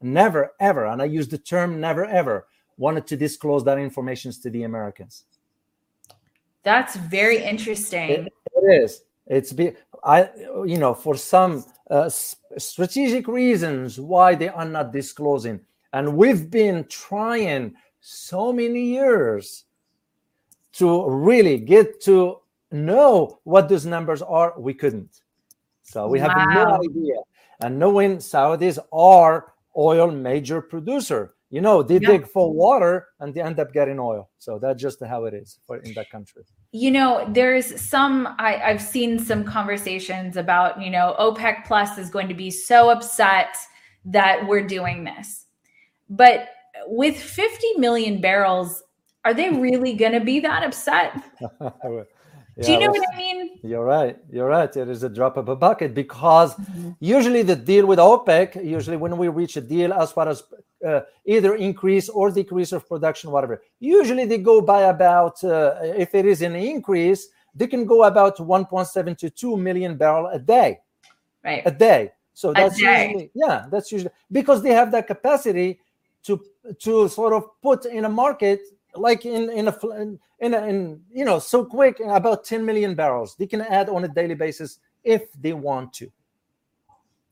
never, 0.02 0.54
ever, 0.60 0.86
and 0.86 1.02
I 1.02 1.06
use 1.06 1.28
the 1.28 1.38
term 1.38 1.80
never, 1.80 2.06
ever, 2.06 2.48
wanted 2.78 3.06
to 3.08 3.18
disclose 3.18 3.64
that 3.66 3.78
information 3.78 4.32
to 4.32 4.50
the 4.50 4.64
Americans. 4.64 5.26
That's 6.64 6.96
very 6.96 7.44
interesting. 7.44 8.10
it, 8.10 8.34
it 8.56 8.84
is. 8.84 9.02
It's 9.28 9.54
be 9.54 9.74
I, 10.04 10.30
you 10.66 10.78
know, 10.78 10.94
for 10.94 11.16
some 11.16 11.66
uh, 11.90 12.10
strategic 12.10 13.28
reasons 13.28 14.00
why 14.00 14.36
they 14.36 14.50
are 14.50 14.66
not 14.66 14.92
disclosing, 14.92 15.60
and 15.94 16.18
we've 16.18 16.50
been 16.50 16.86
trying 16.90 17.76
so 18.00 18.52
many 18.52 18.82
years 18.86 19.66
to 20.74 21.08
really 21.10 21.58
get 21.58 22.02
to 22.02 22.40
know 22.72 23.40
what 23.44 23.70
those 23.70 23.86
numbers 23.86 24.22
are. 24.22 24.54
We 24.58 24.74
couldn't. 24.74 25.22
So 25.84 26.08
we 26.08 26.20
have 26.20 26.36
wow. 26.36 26.46
no 26.54 26.76
idea. 26.76 27.16
And 27.62 27.80
knowing 27.80 28.18
Saudis 28.18 28.80
are 28.92 29.54
oil 29.78 30.12
major 30.12 30.62
producer, 30.62 31.34
you 31.50 31.62
know, 31.62 31.82
they 31.82 31.96
yeah. 31.96 32.10
dig 32.10 32.28
for 32.28 32.54
water 32.54 33.08
and 33.20 33.34
they 33.34 33.42
end 33.42 33.60
up 33.60 33.74
getting 33.74 34.00
oil. 34.00 34.30
So 34.38 34.60
that's 34.60 34.80
just 34.82 35.04
how 35.04 35.26
it 35.26 35.34
is 35.34 35.60
for 35.66 35.78
in 35.78 35.94
that 35.96 36.10
country. 36.12 36.44
You 36.72 36.92
know, 36.92 37.28
there's 37.28 37.80
some 37.82 38.28
I, 38.38 38.62
I've 38.64 38.82
seen 38.82 39.18
some 39.18 39.44
conversations 39.44 40.38
about, 40.38 40.82
you 40.82 40.92
know, 40.92 41.16
OPEC 41.20 41.66
plus 41.66 41.98
is 41.98 42.10
going 42.10 42.28
to 42.28 42.36
be 42.36 42.52
so 42.52 42.92
upset 42.92 43.58
that 44.06 44.48
we're 44.48 44.66
doing 44.66 45.04
this. 45.04 45.46
But 46.10 46.50
with 46.86 47.18
50 47.18 47.74
million 47.78 48.22
barrels, 48.22 48.84
are 49.26 49.34
they 49.34 49.50
really 49.50 49.94
going 49.94 50.14
to 50.14 50.22
be 50.22 50.40
that 50.42 50.64
upset? 50.64 51.14
Yeah, 52.60 52.66
Do 52.66 52.72
you 52.74 52.80
know 52.80 52.92
what 52.92 53.14
I 53.14 53.18
mean? 53.18 53.60
You're 53.64 53.86
right. 53.86 54.18
You're 54.30 54.50
right. 54.50 54.76
It 54.76 54.90
is 54.90 55.04
a 55.04 55.10
drop 55.10 55.38
of 55.38 55.48
a 55.48 55.56
bucket 55.56 55.94
because 55.94 56.56
mm-hmm. 56.56 56.92
usually 57.00 57.42
the 57.42 57.56
deal 57.56 57.86
with 57.86 58.00
OPEC, 58.00 58.66
usually 58.66 58.98
when 58.98 59.18
we 59.18 59.30
reach 59.30 59.56
a 59.56 59.62
deal 59.62 59.94
as 59.94 60.12
far 60.12 60.28
as 60.28 60.44
uh, 60.86 61.02
either 61.26 61.56
increase 61.56 62.10
or 62.10 62.32
decrease 62.32 62.74
of 62.74 62.88
production, 62.88 63.32
whatever, 63.32 63.62
usually 63.80 64.26
they 64.26 64.40
go 64.40 64.60
by 64.60 64.82
about, 64.82 65.42
uh, 65.44 65.76
if 65.82 66.14
it 66.14 66.26
is 66.26 66.42
an 66.42 66.56
increase, 66.56 67.30
they 67.56 67.68
can 67.68 67.86
go 67.86 68.04
about 68.04 68.38
1.7 68.38 69.18
to 69.18 69.30
2 69.30 69.56
million 69.56 69.96
barrel 69.96 70.28
a 70.28 70.40
day. 70.40 70.80
Right. 71.44 71.64
A 71.66 71.72
day. 71.72 72.12
So 72.34 72.52
that's 72.52 72.78
usually, 72.78 73.32
yeah, 73.34 73.68
that's 73.72 73.90
usually 73.92 74.12
because 74.32 74.62
they 74.64 74.72
have 74.72 74.92
that 74.92 75.08
capacity 75.08 75.80
to 76.24 76.42
to 76.80 77.08
sort 77.08 77.34
of 77.34 77.62
put 77.62 77.86
in 77.86 78.06
a 78.06 78.10
market 78.10 78.62
like 78.96 79.26
in 79.26 79.50
in 79.50 79.68
a 79.68 79.78
in, 80.40 80.54
a, 80.54 80.66
in 80.66 81.02
you 81.12 81.26
know 81.26 81.40
so 81.40 81.66
quick 81.66 82.00
about 82.00 82.44
10 82.44 82.66
million 82.66 82.96
barrels 82.96 83.36
they 83.36 83.48
can 83.48 83.62
add 83.62 83.90
on 83.90 84.04
a 84.04 84.08
daily 84.08 84.36
basis 84.36 84.80
if 85.04 85.32
they 85.34 85.54
want 85.54 85.94
to 85.94 86.12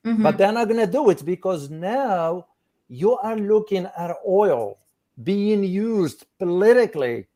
mm-hmm. 0.06 0.24
but 0.24 0.38
they're 0.38 0.52
not 0.52 0.68
going 0.68 0.80
to 0.80 0.92
do 0.92 1.10
it 1.10 1.26
because 1.26 1.70
now 1.70 2.46
you 2.90 3.18
are 3.18 3.36
looking 3.36 3.88
at 3.98 4.16
oil 4.28 4.78
being 5.24 5.64
used 5.64 6.26
politically 6.38 7.28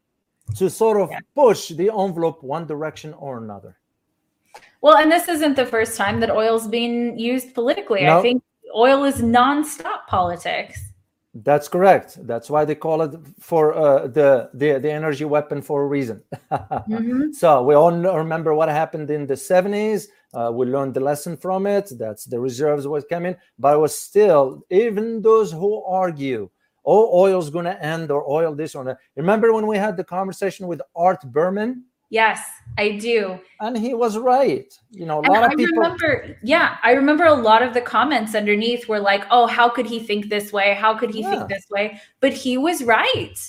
to 0.56 0.70
sort 0.70 1.02
of 1.02 1.10
yeah. 1.12 1.20
push 1.36 1.70
the 1.70 1.90
envelope 1.90 2.44
one 2.44 2.66
direction 2.68 3.14
or 3.16 3.38
another 3.38 3.78
well 4.82 4.98
and 4.98 5.12
this 5.12 5.28
isn't 5.28 5.56
the 5.56 5.66
first 5.66 5.98
time 5.98 6.20
that 6.20 6.30
oil's 6.30 6.68
being 6.68 7.18
used 7.18 7.54
politically 7.54 8.04
no. 8.04 8.20
i 8.20 8.22
think 8.22 8.44
oil 8.76 9.04
is 9.04 9.22
nonstop 9.22 10.06
politics 10.08 10.91
that's 11.34 11.68
correct. 11.68 12.18
That's 12.28 12.50
why 12.50 12.66
they 12.66 12.76
call 12.76 13.02
it 13.04 13.16
for 13.40 13.74
uh, 13.74 14.08
the, 14.08 14.50
the 14.54 14.80
the 14.80 14.92
energy 14.92 15.24
weapon 15.24 15.62
for 15.62 15.84
a 15.84 15.88
reason. 15.88 16.22
mm-hmm. 16.52 17.32
So 17.32 17.64
we 17.64 17.74
all 17.74 17.92
remember 17.92 18.54
what 18.54 18.68
happened 18.70 19.10
in 19.10 19.28
the 19.28 19.38
seventies. 19.38 20.10
Uh, 20.34 20.52
we 20.54 20.66
learned 20.66 20.94
the 20.94 21.00
lesson 21.00 21.38
from 21.38 21.68
it. 21.68 21.92
That's 21.98 22.26
the 22.26 22.40
reserves 22.40 22.88
was 22.88 23.06
coming, 23.10 23.36
but 23.58 23.76
it 23.76 23.80
was 23.80 23.98
still 23.98 24.66
even 24.70 25.22
those 25.22 25.52
who 25.52 25.84
argue, 25.84 26.50
oh, 26.86 27.18
oil's 27.18 27.50
going 27.50 27.66
to 27.66 27.82
end 27.84 28.12
or 28.12 28.30
oil 28.30 28.54
this 28.54 28.76
or 28.76 28.84
that. 28.86 28.98
Remember 29.16 29.54
when 29.54 29.68
we 29.68 29.78
had 29.78 29.98
the 29.98 30.04
conversation 30.04 30.68
with 30.68 30.82
Art 30.96 31.22
Berman? 31.32 31.86
Yes, 32.12 32.42
I 32.78 32.98
do. 32.98 33.40
And 33.62 33.78
he 33.78 33.94
was 33.94 34.18
right. 34.18 34.72
You 34.92 35.06
know, 35.06 35.22
a 35.22 35.32
lot 35.32 35.46
of 35.46 35.52
I 35.52 35.56
people. 35.56 35.78
Remember, 35.78 36.38
yeah, 36.44 36.76
I 36.84 36.92
remember 36.92 37.24
a 37.24 37.34
lot 37.34 37.64
of 37.64 37.74
the 37.74 37.80
comments 37.80 38.36
underneath 38.36 38.90
were 38.90 39.00
like, 39.00 39.24
"Oh, 39.32 39.48
how 39.48 39.70
could 39.70 39.88
he 39.88 40.00
think 40.00 40.30
this 40.30 40.52
way? 40.52 40.74
How 40.74 40.94
could 40.94 41.14
he 41.14 41.22
yeah. 41.22 41.32
think 41.32 41.48
this 41.48 41.66
way?" 41.72 42.02
But 42.20 42.34
he 42.34 42.58
was 42.58 42.84
right. 42.84 43.40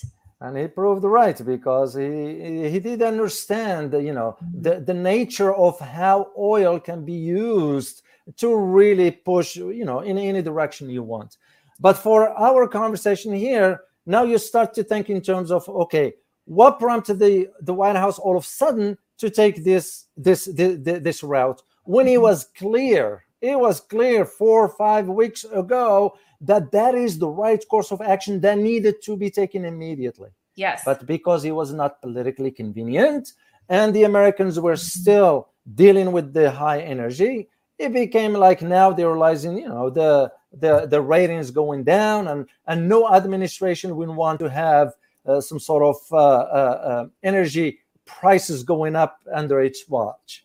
And 0.41 0.57
he 0.57 0.69
proved 0.69 1.05
right 1.05 1.45
because 1.45 1.95
he 1.95 2.69
he 2.71 2.79
did 2.79 3.03
understand, 3.03 3.93
you 3.95 4.13
know, 4.13 4.37
mm-hmm. 4.43 4.63
the 4.63 4.81
the 4.81 4.95
nature 4.95 5.53
of 5.53 5.79
how 5.81 6.31
oil 6.39 6.79
can 6.79 7.05
be 7.05 7.15
used 7.15 8.03
to 8.37 8.57
really 8.57 9.11
push, 9.11 9.57
you 9.57 9.85
know, 9.85 10.01
in 10.01 10.19
any 10.19 10.41
direction 10.41 10.89
you 10.89 11.03
want. 11.03 11.37
But 11.81 11.95
for 11.95 12.29
our 12.39 12.69
conversation 12.69 13.33
here, 13.33 13.81
now 14.07 14.23
you 14.23 14.39
start 14.39 14.73
to 14.75 14.85
think 14.85 15.11
in 15.11 15.21
terms 15.21 15.51
of 15.51 15.69
okay 15.69 16.15
what 16.45 16.79
prompted 16.79 17.19
the, 17.19 17.49
the 17.61 17.75
White 17.75 17.97
House 17.97 18.19
all 18.19 18.37
of 18.37 18.45
a 18.45 18.47
sudden 18.47 18.99
to 19.19 19.31
take 19.31 19.65
this 19.65 20.07
this 20.17 20.47
this, 20.47 20.79
this 20.83 21.23
route 21.23 21.63
when 21.85 22.07
it 22.09 22.13
mm-hmm. 22.13 22.23
was 22.23 22.45
clear 22.57 23.25
it 23.41 23.59
was 23.59 23.81
clear 23.81 24.25
four 24.25 24.65
or 24.65 24.69
five 24.69 25.09
weeks 25.09 25.45
ago 25.45 26.15
that 26.41 26.71
that 26.73 26.95
is 26.95 27.19
the 27.19 27.29
right 27.29 27.63
course 27.69 27.91
of 27.93 28.01
action 28.01 28.41
that 28.41 28.59
needed 28.59 28.97
to 29.03 29.17
be 29.17 29.31
taken 29.31 29.65
immediately. 29.65 30.31
Yes. 30.55 30.83
But 30.85 31.07
because 31.07 31.45
it 31.45 31.53
was 31.53 31.73
not 31.73 32.01
politically 32.03 32.51
convenient 32.51 33.33
and 33.69 33.95
the 33.95 34.05
americans 34.05 34.59
were 34.59 34.75
mm-hmm. 34.75 35.01
still 35.01 35.49
dealing 35.75 36.13
with 36.13 36.33
the 36.33 36.51
high 36.51 36.81
energy 36.81 37.49
it 37.79 37.93
became 37.93 38.33
like 38.33 38.61
now 38.63 38.93
they're 38.93 39.11
realizing 39.11 39.57
you 39.59 39.69
know 39.69 39.91
the 39.91 40.31
the 40.53 40.87
the 40.87 41.01
ratings 41.01 41.51
going 41.51 41.83
down 41.85 42.29
and 42.29 42.47
and 42.67 42.89
no 42.89 43.13
administration 43.13 43.97
would 43.97 44.09
want 44.09 44.39
to 44.39 44.51
have 44.51 44.93
some 45.41 45.61
sort 45.61 45.83
of 45.83 45.97
uh, 46.11 46.17
uh, 46.17 47.07
energy 47.23 47.79
prices 48.05 48.63
going 48.63 48.97
up 48.97 49.21
under 49.33 49.61
its 49.61 49.89
watch. 49.89 50.45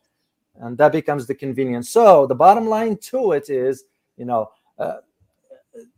And 0.60 0.78
that 0.78 0.92
becomes 0.92 1.28
the 1.28 1.36
convenience. 1.36 1.90
So 1.90 2.26
the 2.26 2.36
bottom 2.36 2.68
line 2.68 2.98
to 2.98 3.34
it 3.34 3.50
is, 3.50 3.84
you 4.18 4.26
know, 4.26 4.52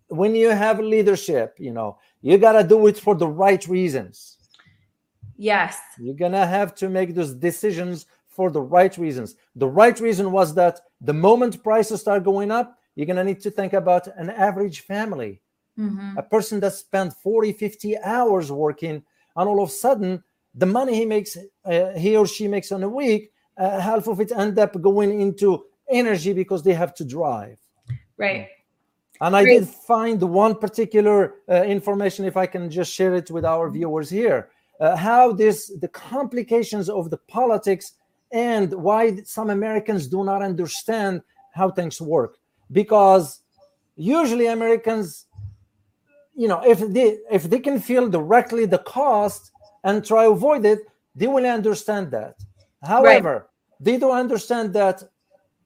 when 0.09 0.35
you 0.35 0.49
have 0.49 0.79
leadership, 0.79 1.55
you 1.57 1.71
know, 1.71 1.97
you 2.21 2.37
got 2.37 2.53
to 2.53 2.67
do 2.67 2.87
it 2.87 2.97
for 2.97 3.15
the 3.15 3.27
right 3.27 3.65
reasons. 3.67 4.37
Yes. 5.37 5.79
You're 5.97 6.15
going 6.15 6.33
to 6.33 6.45
have 6.45 6.75
to 6.75 6.89
make 6.89 7.15
those 7.15 7.33
decisions 7.33 8.05
for 8.27 8.51
the 8.51 8.61
right 8.61 8.97
reasons. 8.97 9.35
The 9.55 9.67
right 9.67 9.97
reason 9.99 10.31
was 10.31 10.53
that 10.55 10.81
the 11.01 11.13
moment 11.13 11.63
prices 11.63 12.01
start 12.01 12.23
going 12.23 12.51
up, 12.51 12.77
you're 12.95 13.05
going 13.05 13.17
to 13.17 13.23
need 13.23 13.39
to 13.41 13.51
think 13.51 13.73
about 13.73 14.07
an 14.17 14.29
average 14.29 14.81
family 14.81 15.41
Mm-hmm. 15.79 16.17
A 16.17 16.23
person 16.23 16.59
that 16.59 16.73
spent 16.73 17.13
40, 17.13 17.53
50 17.53 17.97
hours 17.99 18.51
working, 18.51 19.03
and 19.35 19.49
all 19.49 19.63
of 19.63 19.69
a 19.69 19.71
sudden, 19.71 20.23
the 20.53 20.65
money 20.65 20.95
he 20.95 21.05
makes, 21.05 21.37
uh, 21.65 21.91
he 21.91 22.17
or 22.17 22.27
she 22.27 22.47
makes 22.47 22.71
on 22.71 22.83
a 22.83 22.89
week, 22.89 23.31
uh, 23.57 23.79
half 23.79 24.07
of 24.07 24.19
it 24.19 24.31
end 24.31 24.59
up 24.59 24.79
going 24.81 25.21
into 25.21 25.65
energy 25.89 26.33
because 26.33 26.63
they 26.63 26.73
have 26.73 26.93
to 26.95 27.05
drive. 27.05 27.59
Right. 28.17 28.47
And 29.21 29.35
I 29.35 29.43
did 29.43 29.67
find 29.67 30.21
one 30.21 30.55
particular 30.55 31.35
uh, 31.49 31.63
information, 31.63 32.25
if 32.25 32.37
I 32.37 32.45
can 32.45 32.69
just 32.69 32.91
share 32.93 33.15
it 33.15 33.29
with 33.29 33.43
our 33.43 33.69
viewers 33.69 34.09
here, 34.09 34.49
uh, 34.79 34.95
how 34.95 35.33
this 35.33 35.71
the 35.81 35.89
complications 35.89 36.89
of 36.89 37.09
the 37.09 37.17
politics 37.17 37.93
and 38.31 38.73
why 38.73 39.17
some 39.23 39.49
Americans 39.49 40.07
do 40.07 40.23
not 40.23 40.41
understand 40.41 41.21
how 41.53 41.69
things 41.69 41.99
work. 41.99 42.37
Because 42.71 43.41
usually 43.97 44.47
Americans, 44.47 45.25
you 46.39 46.47
know, 46.47 46.61
if 46.65 46.79
they 46.79 47.17
if 47.29 47.43
they 47.49 47.59
can 47.59 47.81
feel 47.81 48.07
directly 48.07 48.65
the 48.65 48.77
cost 48.77 49.51
and 49.83 50.05
try 50.05 50.23
avoid 50.23 50.65
it, 50.65 50.79
they 51.13 51.27
will 51.27 51.45
understand 51.45 52.11
that. 52.11 52.35
However, 52.81 53.33
right. 53.33 53.43
they 53.81 53.97
don't 53.97 54.15
understand 54.15 54.71
that 54.73 55.03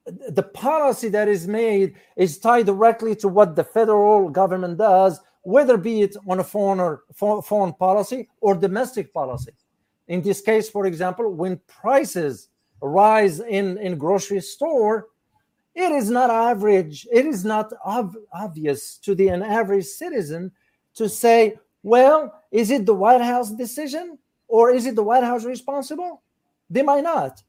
the 0.04 0.42
policy 0.42 1.08
that 1.10 1.28
is 1.28 1.46
made 1.46 1.94
is 2.16 2.38
tied 2.38 2.66
directly 2.66 3.14
to 3.22 3.28
what 3.28 3.54
the 3.54 3.62
federal 3.62 4.28
government 4.28 4.78
does, 4.78 5.20
whether 5.42 5.76
be 5.76 6.02
it 6.02 6.16
on 6.26 6.40
a 6.40 6.44
foreign 6.44 6.80
or 6.80 7.04
foreign 7.14 7.74
policy 7.74 8.28
or 8.40 8.56
domestic 8.56 9.14
policy. 9.14 9.52
In 10.08 10.22
this 10.22 10.40
case, 10.40 10.68
for 10.68 10.86
example, 10.86 11.32
when 11.32 11.60
prices 11.68 12.48
rise 12.80 13.38
in 13.38 13.78
in 13.78 13.96
grocery 13.96 14.40
store, 14.40 15.06
it 15.76 15.92
is 15.92 16.10
not 16.10 16.30
average. 16.30 17.06
It 17.12 17.26
is 17.26 17.44
not 17.44 17.72
ob- 17.86 18.16
obvious 18.32 18.98
to 19.04 19.14
the 19.14 19.28
an 19.28 19.44
average 19.44 19.86
citizen 19.86 20.50
to 20.94 21.08
say, 21.08 21.58
well, 21.82 22.42
is 22.50 22.70
it 22.70 22.86
the 22.86 22.94
White 22.94 23.20
House 23.20 23.50
decision 23.50 24.18
or 24.48 24.70
is 24.70 24.86
it 24.86 24.94
the 24.94 25.02
White 25.02 25.24
House 25.24 25.44
responsible? 25.44 26.22
They 26.70 26.82
might 26.82 27.04
not, 27.04 27.42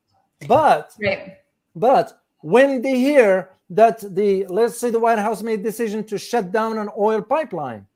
but 0.47 0.91
right. 1.01 1.37
but 1.75 2.21
when 2.41 2.81
they 2.81 2.99
hear 2.99 3.51
that 3.69 4.03
the 4.15 4.45
let's 4.47 4.77
say 4.77 4.89
the 4.91 4.99
White 4.99 5.19
House 5.19 5.41
made 5.41 5.63
decision 5.63 6.03
to 6.05 6.17
shut 6.17 6.51
down 6.51 6.77
an 6.77 6.89
oil 6.97 7.21
pipeline, 7.21 7.87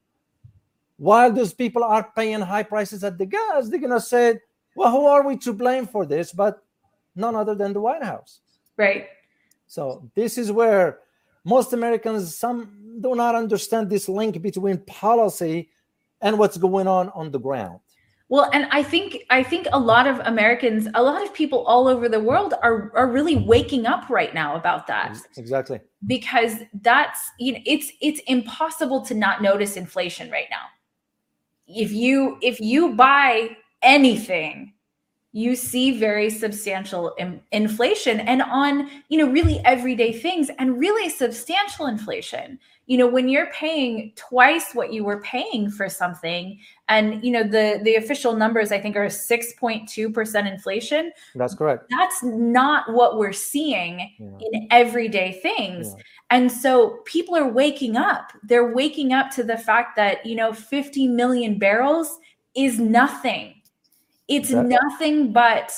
while 0.98 1.32
those 1.32 1.54
people 1.54 1.84
are 1.84 2.12
paying 2.16 2.42
high 2.42 2.64
prices 2.64 3.04
at 3.04 3.18
the 3.18 3.26
gas, 3.26 3.68
they're 3.68 3.80
gonna 3.80 4.00
say, 4.00 4.40
"Well, 4.76 4.92
who 4.92 5.06
are 5.06 5.26
we 5.26 5.38
to 5.38 5.54
blame 5.54 5.86
for 5.86 6.06
this?" 6.06 6.32
But 6.32 6.64
none 7.16 7.36
other 7.36 7.54
than 7.54 7.74
the 7.74 7.82
White 7.82 8.04
House. 8.04 8.40
Right. 8.78 9.08
So 9.68 10.10
this 10.16 10.38
is 10.38 10.52
where 10.52 11.00
most 11.46 11.74
Americans 11.74 12.36
some 12.36 13.00
do 13.02 13.16
not 13.16 13.36
understand 13.36 13.90
this 13.90 14.10
link 14.10 14.42
between 14.42 14.78
policy 14.80 15.70
and 16.22 16.38
what's 16.38 16.58
going 16.58 16.88
on 16.88 17.10
on 17.10 17.32
the 17.32 17.40
ground. 17.40 17.80
Well, 18.30 18.48
and 18.54 18.68
I 18.72 18.84
think 18.84 19.18
I 19.32 19.42
think 19.42 19.68
a 19.74 19.80
lot 19.80 20.06
of 20.06 20.20
Americans, 20.20 20.88
a 20.94 21.02
lot 21.02 21.24
of 21.24 21.34
people 21.34 21.66
all 21.66 21.88
over 21.88 22.08
the 22.08 22.20
world 22.20 22.54
are 22.62 22.92
are 22.96 23.08
really 23.08 23.38
waking 23.38 23.88
up 23.88 24.08
right 24.08 24.34
now 24.36 24.56
about 24.56 24.86
that. 24.86 25.18
Exactly. 25.36 25.80
Because 26.06 26.58
that's 26.82 27.20
you 27.40 27.54
know 27.54 27.60
it's 27.66 27.92
it's 28.02 28.22
impossible 28.28 29.02
to 29.06 29.16
not 29.16 29.42
notice 29.42 29.78
inflation 29.78 30.30
right 30.30 30.46
now. 30.52 30.66
If 31.66 31.92
you 31.92 32.38
if 32.42 32.60
you 32.60 32.94
buy 32.94 33.58
anything 33.82 34.74
you 35.32 35.56
see 35.56 36.00
very 36.00 36.30
substantial 36.30 37.14
in, 37.20 37.40
inflation 37.52 38.20
and 38.22 38.42
on 38.42 38.90
you 39.10 39.18
know 39.18 39.32
really 39.32 39.60
everyday 39.64 40.12
things 40.12 40.50
and 40.58 40.80
really 40.80 41.10
substantial 41.10 41.86
inflation. 41.86 42.60
You 42.88 42.98
know 42.98 43.08
when 43.08 43.30
you're 43.30 43.52
paying 43.52 44.12
twice 44.16 44.74
what 44.74 44.92
you 44.92 45.04
were 45.04 45.22
paying 45.22 45.70
for 45.70 45.88
something 45.88 46.60
and 46.88 47.24
you 47.24 47.32
know 47.32 47.44
the 47.44 47.80
the 47.84 47.96
official 47.96 48.36
numbers 48.36 48.72
i 48.72 48.80
think 48.80 48.96
are 48.96 49.06
6.2% 49.06 50.52
inflation 50.52 51.12
that's 51.36 51.54
correct. 51.54 51.86
that's 51.92 52.24
not 52.24 52.92
what 52.92 53.20
we're 53.20 53.32
seeing 53.32 54.00
yeah. 54.18 54.48
in 54.52 54.68
everyday 54.72 55.40
things. 55.44 55.94
Yeah. 55.96 56.04
and 56.32 56.52
so 56.52 57.02
people 57.06 57.36
are 57.36 57.48
waking 57.48 57.96
up. 57.96 58.32
They're 58.42 58.74
waking 58.74 59.14
up 59.14 59.30
to 59.32 59.44
the 59.44 59.58
fact 59.58 59.96
that 59.98 60.26
you 60.26 60.36
know 60.36 60.54
50 60.54 61.08
million 61.10 61.60
barrels 61.60 62.18
is 62.56 62.80
nothing 62.80 63.59
it's 64.30 64.52
that, 64.52 64.66
nothing 64.66 65.34
but 65.34 65.74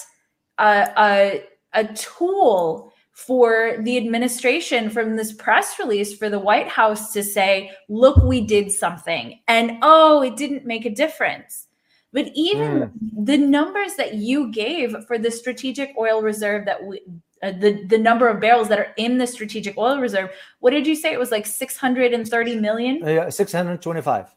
a, 0.58 0.90
a, 0.98 1.44
a 1.74 1.86
tool 1.94 2.94
for 3.12 3.78
the 3.82 3.98
administration 3.98 4.90
from 4.90 5.16
this 5.16 5.34
press 5.34 5.78
release 5.80 6.16
for 6.16 6.30
the 6.30 6.40
White 6.40 6.68
House 6.68 7.14
to 7.14 7.24
say, 7.24 7.72
look, 7.88 8.18
we 8.18 8.42
did 8.42 8.72
something. 8.72 9.40
And 9.48 9.78
oh, 9.82 10.22
it 10.22 10.38
didn't 10.38 10.66
make 10.66 10.86
a 10.86 10.90
difference. 10.90 11.68
But 12.14 12.30
even 12.36 12.72
mm. 12.72 13.26
the 13.26 13.38
numbers 13.38 13.96
that 13.96 14.16
you 14.16 14.52
gave 14.52 14.96
for 15.08 15.18
the 15.18 15.32
strategic 15.32 15.94
oil 15.98 16.22
reserve 16.22 16.66
that 16.66 16.84
we, 16.84 17.02
uh, 17.44 17.52
the 17.52 17.86
the 17.88 17.98
number 17.98 18.28
of 18.28 18.40
barrels 18.40 18.68
that 18.68 18.80
are 18.80 18.94
in 18.98 19.18
the 19.18 19.26
strategic 19.26 19.78
oil 19.78 20.00
reserve, 20.00 20.30
what 20.60 20.72
did 20.72 20.86
you 20.86 20.96
say? 20.96 21.14
It 21.14 21.20
was 21.20 21.32
like 21.32 21.46
630 21.46 22.56
million? 22.58 23.02
Uh, 23.04 23.10
yeah, 23.10 23.30
625. 23.30 24.34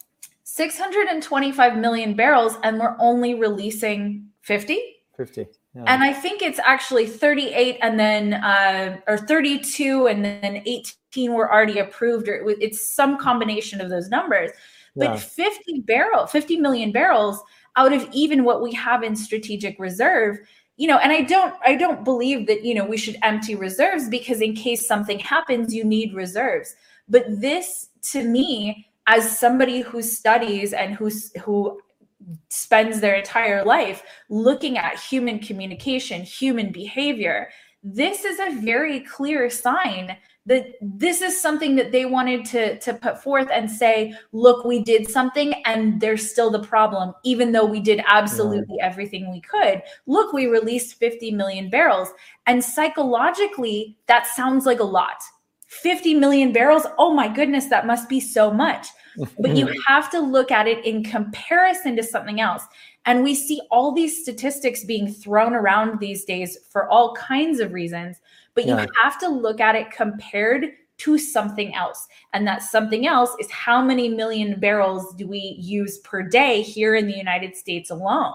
625 0.55 1.79
million 1.79 2.15
barrels 2.15 2.55
and 2.63 2.79
we're 2.79 2.95
only 3.01 3.35
releasing 3.35 4.25
50 4.43 4.81
50 5.17 5.49
yeah. 5.75 5.83
and 5.89 6.05
i 6.05 6.13
think 6.13 6.43
it's 6.43 6.61
actually 6.61 7.07
38 7.07 7.77
and 7.83 7.99
then 7.99 8.35
uh, 8.35 8.97
or 9.09 9.19
32 9.19 10.07
and 10.07 10.25
then 10.25 10.63
18 10.65 11.33
were 11.33 11.53
already 11.53 11.81
approved 11.81 12.29
or 12.29 12.49
it, 12.49 12.59
it's 12.61 12.89
some 12.89 13.19
combination 13.19 13.81
of 13.81 13.91
those 13.91 14.09
numbers 14.11 14.53
but 14.95 15.11
yeah. 15.11 15.17
50 15.17 15.81
barrel 15.81 16.29
50 16.29 16.59
million 16.59 16.93
barrels 16.93 17.43
out 17.75 17.93
of 17.93 18.09
even 18.13 18.45
what 18.45 18.63
we 18.63 18.73
have 18.75 19.03
in 19.03 19.17
strategic 19.17 19.77
reserve 19.81 20.39
you 20.77 20.87
know 20.87 20.99
and 20.99 21.11
i 21.11 21.23
don't 21.23 21.57
i 21.67 21.75
don't 21.75 22.05
believe 22.05 22.47
that 22.47 22.65
you 22.65 22.75
know 22.75 22.85
we 22.85 22.97
should 22.97 23.17
empty 23.25 23.57
reserves 23.57 24.09
because 24.09 24.41
in 24.41 24.55
case 24.55 24.87
something 24.87 25.19
happens 25.19 25.75
you 25.75 25.83
need 25.83 26.15
reserves 26.15 26.77
but 27.09 27.25
this 27.29 27.89
to 28.03 28.23
me 28.23 28.87
as 29.07 29.39
somebody 29.39 29.81
who 29.81 30.03
studies 30.03 30.73
and 30.73 30.95
who's 30.95 31.33
who 31.43 31.81
spends 32.49 33.01
their 33.01 33.17
entire 33.17 33.65
life 33.65 34.03
looking 34.31 34.79
at 34.79 34.99
human 34.99 35.39
communication, 35.39 36.23
human 36.23 36.73
behavior, 36.73 37.51
this 37.83 38.25
is 38.25 38.39
a 38.41 38.61
very 38.61 39.01
clear 39.01 39.51
sign 39.51 40.17
that 40.47 40.67
this 40.81 41.23
is 41.23 41.41
something 41.41 41.75
that 41.77 41.91
they 41.91 42.05
wanted 42.05 42.45
to 42.45 42.79
to 42.79 42.95
put 42.95 43.23
forth 43.23 43.49
and 43.53 43.71
say 43.71 44.15
look 44.33 44.65
we 44.65 44.83
did 44.83 45.09
something 45.09 45.55
and 45.65 46.01
there's 46.01 46.31
still 46.31 46.51
the 46.51 46.63
problem 46.63 47.15
even 47.25 47.53
though 47.53 47.65
we 47.65 47.81
did 47.81 48.03
absolutely 48.07 48.77
everything 48.81 49.31
we 49.31 49.41
could. 49.41 49.83
Look 50.07 50.33
we 50.33 50.47
released 50.47 50.99
50 50.99 51.31
million 51.33 51.71
barrels. 51.71 52.09
And 52.47 52.63
psychologically 52.63 53.97
that 54.07 54.27
sounds 54.27 54.67
like 54.67 54.81
a 54.81 54.85
lot 54.85 55.23
50 55.83 56.15
million 56.15 56.53
barrels. 56.53 56.87
Oh 56.99 57.13
my 57.13 57.29
goodness, 57.29 57.67
that 57.67 57.87
must 57.87 58.09
be 58.09 58.21
so 58.21 58.51
much. 58.51 58.89
But 59.39 59.57
you 59.57 59.69
have 59.87 60.11
to 60.11 60.21
look 60.21 60.51
at 60.51 60.67
it 60.67 60.85
in 60.85 61.05
comparison 61.05 61.97
to 61.97 62.03
something 62.03 62.41
else. 62.41 62.65
And 63.07 63.23
we 63.23 63.35
see 63.35 63.61
all 63.71 63.93
these 63.93 64.23
statistics 64.23 64.85
being 64.85 65.13
thrown 65.13 65.55
around 65.55 66.01
these 66.01 66.25
days 66.25 66.59
for 66.71 66.89
all 66.89 67.15
kinds 67.15 67.61
of 67.61 67.73
reasons. 67.73 68.21
But 68.55 68.67
you 68.67 68.77
have 68.77 69.19
to 69.21 69.29
look 69.29 69.61
at 69.61 69.75
it 69.75 69.91
compared 69.91 70.71
to 70.97 71.19
something 71.19 71.75
else. 71.75 72.07
And 72.33 72.47
that 72.47 72.63
something 72.63 73.07
else 73.07 73.31
is 73.41 73.51
how 73.51 73.83
many 73.83 74.09
million 74.09 74.61
barrels 74.61 75.15
do 75.15 75.27
we 75.27 75.57
use 75.59 75.99
per 75.99 76.23
day 76.23 76.63
here 76.63 76.95
in 76.95 77.07
the 77.07 77.17
United 77.17 77.57
States 77.57 77.91
alone? 77.91 78.35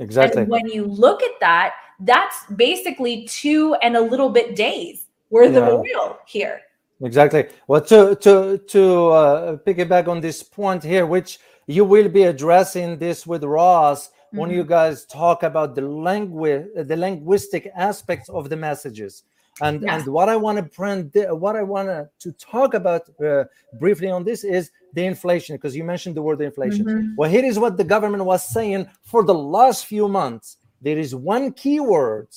Exactly. 0.00 0.42
And 0.42 0.50
when 0.50 0.66
you 0.66 0.84
look 0.86 1.22
at 1.22 1.38
that, 1.40 1.74
that's 2.00 2.46
basically 2.56 3.26
two 3.26 3.74
and 3.82 3.96
a 3.96 4.00
little 4.00 4.30
bit 4.30 4.56
days 4.56 5.03
we're 5.30 5.50
the 5.50 5.60
yeah. 5.60 5.80
real 5.80 6.18
here. 6.26 6.60
Exactly. 7.02 7.46
Well, 7.66 7.80
to 7.82 8.14
to 8.16 8.58
to 8.58 9.08
uh, 9.08 9.56
piggyback 9.58 10.08
on 10.08 10.20
this 10.20 10.42
point 10.42 10.82
here, 10.82 11.06
which 11.06 11.38
you 11.66 11.84
will 11.84 12.08
be 12.08 12.24
addressing 12.24 12.98
this 12.98 13.26
with 13.26 13.42
Ross 13.44 14.08
mm-hmm. 14.08 14.38
when 14.38 14.50
you 14.50 14.64
guys 14.64 15.04
talk 15.06 15.42
about 15.42 15.74
the 15.74 15.82
language, 15.82 16.66
the 16.74 16.96
linguistic 16.96 17.70
aspects 17.74 18.28
of 18.28 18.48
the 18.48 18.56
messages. 18.56 19.24
And 19.60 19.82
yes. 19.82 20.02
and 20.02 20.12
what 20.12 20.28
I 20.28 20.36
want 20.36 20.58
to 20.58 20.64
print, 20.64 21.14
what 21.14 21.54
I 21.56 21.62
want 21.62 22.08
to 22.18 22.32
talk 22.32 22.74
about 22.74 23.02
uh, 23.24 23.44
briefly 23.78 24.10
on 24.10 24.24
this 24.24 24.42
is 24.42 24.72
the 24.94 25.04
inflation, 25.04 25.56
because 25.56 25.76
you 25.76 25.84
mentioned 25.84 26.16
the 26.16 26.22
word 26.22 26.40
inflation. 26.40 26.84
Mm-hmm. 26.84 27.14
Well, 27.16 27.30
here 27.30 27.44
is 27.44 27.58
what 27.58 27.76
the 27.76 27.84
government 27.84 28.24
was 28.24 28.46
saying 28.48 28.88
for 29.04 29.22
the 29.24 29.34
last 29.34 29.86
few 29.86 30.08
months. 30.08 30.56
There 30.80 30.98
is 30.98 31.14
one 31.14 31.52
key 31.52 31.76
keyword, 31.76 32.28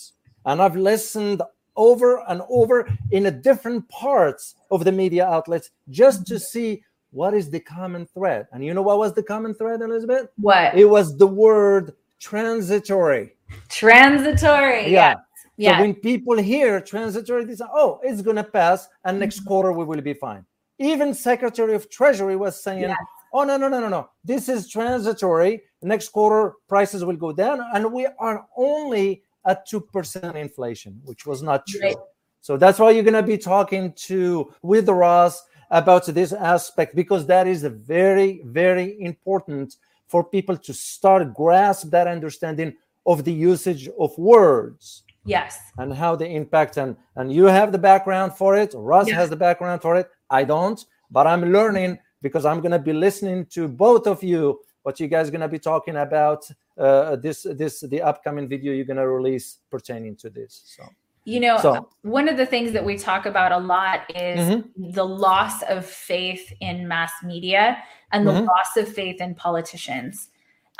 and 0.46 0.62
I've 0.62 0.76
listened 0.76 1.42
over 1.78 2.24
and 2.28 2.42
over 2.50 2.90
in 3.12 3.28
a 3.28 3.32
different 3.32 3.88
parts 3.88 4.56
of 4.72 4.84
the 4.84 4.92
media 4.92 5.26
outlets 5.26 5.70
just 5.90 6.28
to 6.28 6.40
see 6.40 6.84
what 7.12 7.34
is 7.34 7.50
the 7.50 7.60
common 7.60 8.06
thread. 8.08 8.48
And 8.52 8.66
you 8.66 8.74
know 8.74 8.82
what 8.82 8.98
was 8.98 9.14
the 9.14 9.24
common 9.24 9.54
thread, 9.54 9.82
Elizabeth? 9.82 10.28
What? 10.38 10.76
It 10.76 10.86
was 10.86 11.18
the 11.18 11.28
word 11.28 11.94
transitory. 12.20 13.36
Transitory. 13.70 14.92
Yeah. 14.92 15.16
Yeah. 15.58 15.78
So 15.78 15.82
when 15.82 15.96
people 15.96 16.38
hear 16.38 16.80
transitory, 16.82 17.46
they 17.46 17.56
say, 17.56 17.66
oh, 17.74 18.00
it's 18.04 18.22
going 18.22 18.36
to 18.36 18.44
pass, 18.44 18.88
and 19.06 19.20
next 19.20 19.40
mm-hmm. 19.40 19.48
quarter 19.48 19.72
we 19.72 19.86
will 19.86 20.02
be 20.02 20.14
fine. 20.14 20.46
Even 20.78 21.14
Secretary 21.14 21.74
of 21.74 21.90
Treasury 21.90 22.36
was 22.36 22.62
saying, 22.62 22.82
yes. 22.82 22.98
"Oh 23.34 23.44
no, 23.44 23.58
no, 23.58 23.68
no, 23.68 23.80
no, 23.80 23.90
no! 23.90 24.10
This 24.24 24.48
is 24.48 24.70
transitory. 24.70 25.64
Next 25.82 26.10
quarter 26.10 26.54
prices 26.68 27.04
will 27.04 27.16
go 27.16 27.32
down, 27.32 27.66
and 27.74 27.92
we 27.92 28.06
are 28.20 28.46
only 28.56 29.24
at 29.48 29.66
two 29.66 29.82
percent 29.82 30.38
inflation, 30.38 31.02
which 31.06 31.26
was 31.26 31.42
not 31.42 31.66
true." 31.66 31.82
Right. 31.82 31.98
So 32.42 32.56
that's 32.56 32.80
why 32.80 32.92
you're 32.92 33.04
going 33.04 33.14
to 33.14 33.24
be 33.24 33.38
talking 33.38 33.94
to 34.08 34.54
with 34.62 34.88
Ross 34.88 35.44
about 35.72 36.06
this 36.06 36.32
aspect 36.32 36.96
because 36.96 37.26
that 37.26 37.48
is 37.48 37.64
very, 37.64 38.42
very 38.46 39.02
important 39.02 39.76
for 40.08 40.24
people 40.24 40.56
to 40.56 40.74
start 40.74 41.34
grasp 41.34 41.90
that 41.90 42.08
understanding 42.08 42.74
of 43.06 43.24
the 43.24 43.34
usage 43.34 43.90
of 44.00 44.18
words 44.18 45.04
yes 45.26 45.60
and 45.78 45.94
how 45.94 46.16
they 46.16 46.34
impact 46.34 46.78
and 46.78 46.96
and 47.18 47.32
you 47.32 47.46
have 47.46 47.72
the 47.72 47.78
background 47.78 48.34
for 48.34 48.56
it 48.56 48.74
russ 48.76 49.08
yes. 49.08 49.16
has 49.16 49.30
the 49.30 49.36
background 49.36 49.82
for 49.82 49.96
it 49.96 50.10
i 50.30 50.44
don't 50.44 50.86
but 51.12 51.28
i'm 51.28 51.52
learning 51.52 51.98
because 52.22 52.46
i'm 52.46 52.62
going 52.62 52.72
to 52.72 52.80
be 52.80 52.94
listening 52.94 53.46
to 53.46 53.68
both 53.68 54.08
of 54.08 54.24
you 54.24 54.60
what 54.84 55.00
you 55.00 55.08
guys 55.08 55.30
going 55.30 55.42
to 55.42 55.48
be 55.48 55.60
talking 55.60 55.98
about 55.98 56.50
uh, 56.78 57.16
this 57.16 57.46
this 57.56 57.82
the 57.82 58.02
upcoming 58.02 58.48
video 58.48 58.72
you're 58.74 58.86
going 58.86 58.98
to 58.98 59.08
release 59.08 59.60
pertaining 59.70 60.16
to 60.16 60.30
this 60.30 60.62
so 60.66 60.84
you 61.28 61.42
know, 61.42 61.58
so, 61.58 61.90
one 62.04 62.30
of 62.30 62.38
the 62.38 62.46
things 62.46 62.72
that 62.72 62.86
we 62.86 62.98
talk 62.98 63.26
about 63.26 63.52
a 63.52 63.58
lot 63.58 64.10
is 64.16 64.40
mm-hmm. 64.40 64.92
the 64.92 65.04
loss 65.04 65.62
of 65.64 65.86
faith 65.86 66.54
in 66.62 66.88
mass 66.88 67.12
media 67.22 67.84
and 68.14 68.26
the 68.26 68.32
mm-hmm. 68.32 68.46
loss 68.46 68.78
of 68.78 68.88
faith 68.88 69.20
in 69.20 69.36
politicians. 69.36 70.30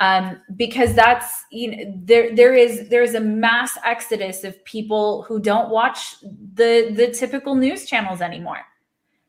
Um, 0.00 0.40
because 0.56 0.94
that's 0.94 1.44
you 1.50 1.70
know 1.70 1.92
there 2.02 2.34
there 2.34 2.54
is 2.54 2.88
there 2.88 3.02
is 3.02 3.14
a 3.14 3.20
mass 3.20 3.76
exodus 3.84 4.42
of 4.42 4.64
people 4.64 5.22
who 5.24 5.38
don't 5.38 5.68
watch 5.68 6.18
the 6.22 6.94
the 6.96 7.08
typical 7.12 7.54
news 7.54 7.84
channels 7.84 8.22
anymore, 8.22 8.62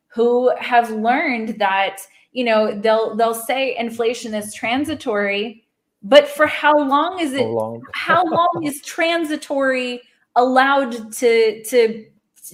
who 0.07 0.55
have 0.57 0.89
learned 0.89 1.59
that 1.59 1.97
you 2.31 2.45
know 2.45 2.79
they'll 2.79 3.13
they'll 3.17 3.33
say 3.33 3.75
inflation 3.75 4.33
is 4.33 4.53
transitory, 4.53 5.65
but 6.01 6.27
for 6.27 6.47
how 6.47 6.77
long 6.77 7.19
is 7.19 7.33
it? 7.33 7.41
How 7.41 7.47
long, 7.47 7.81
how 7.93 8.23
long 8.25 8.63
is 8.63 8.81
transitory? 8.81 10.01
allowed 10.35 11.11
to 11.13 11.63
to 11.63 12.05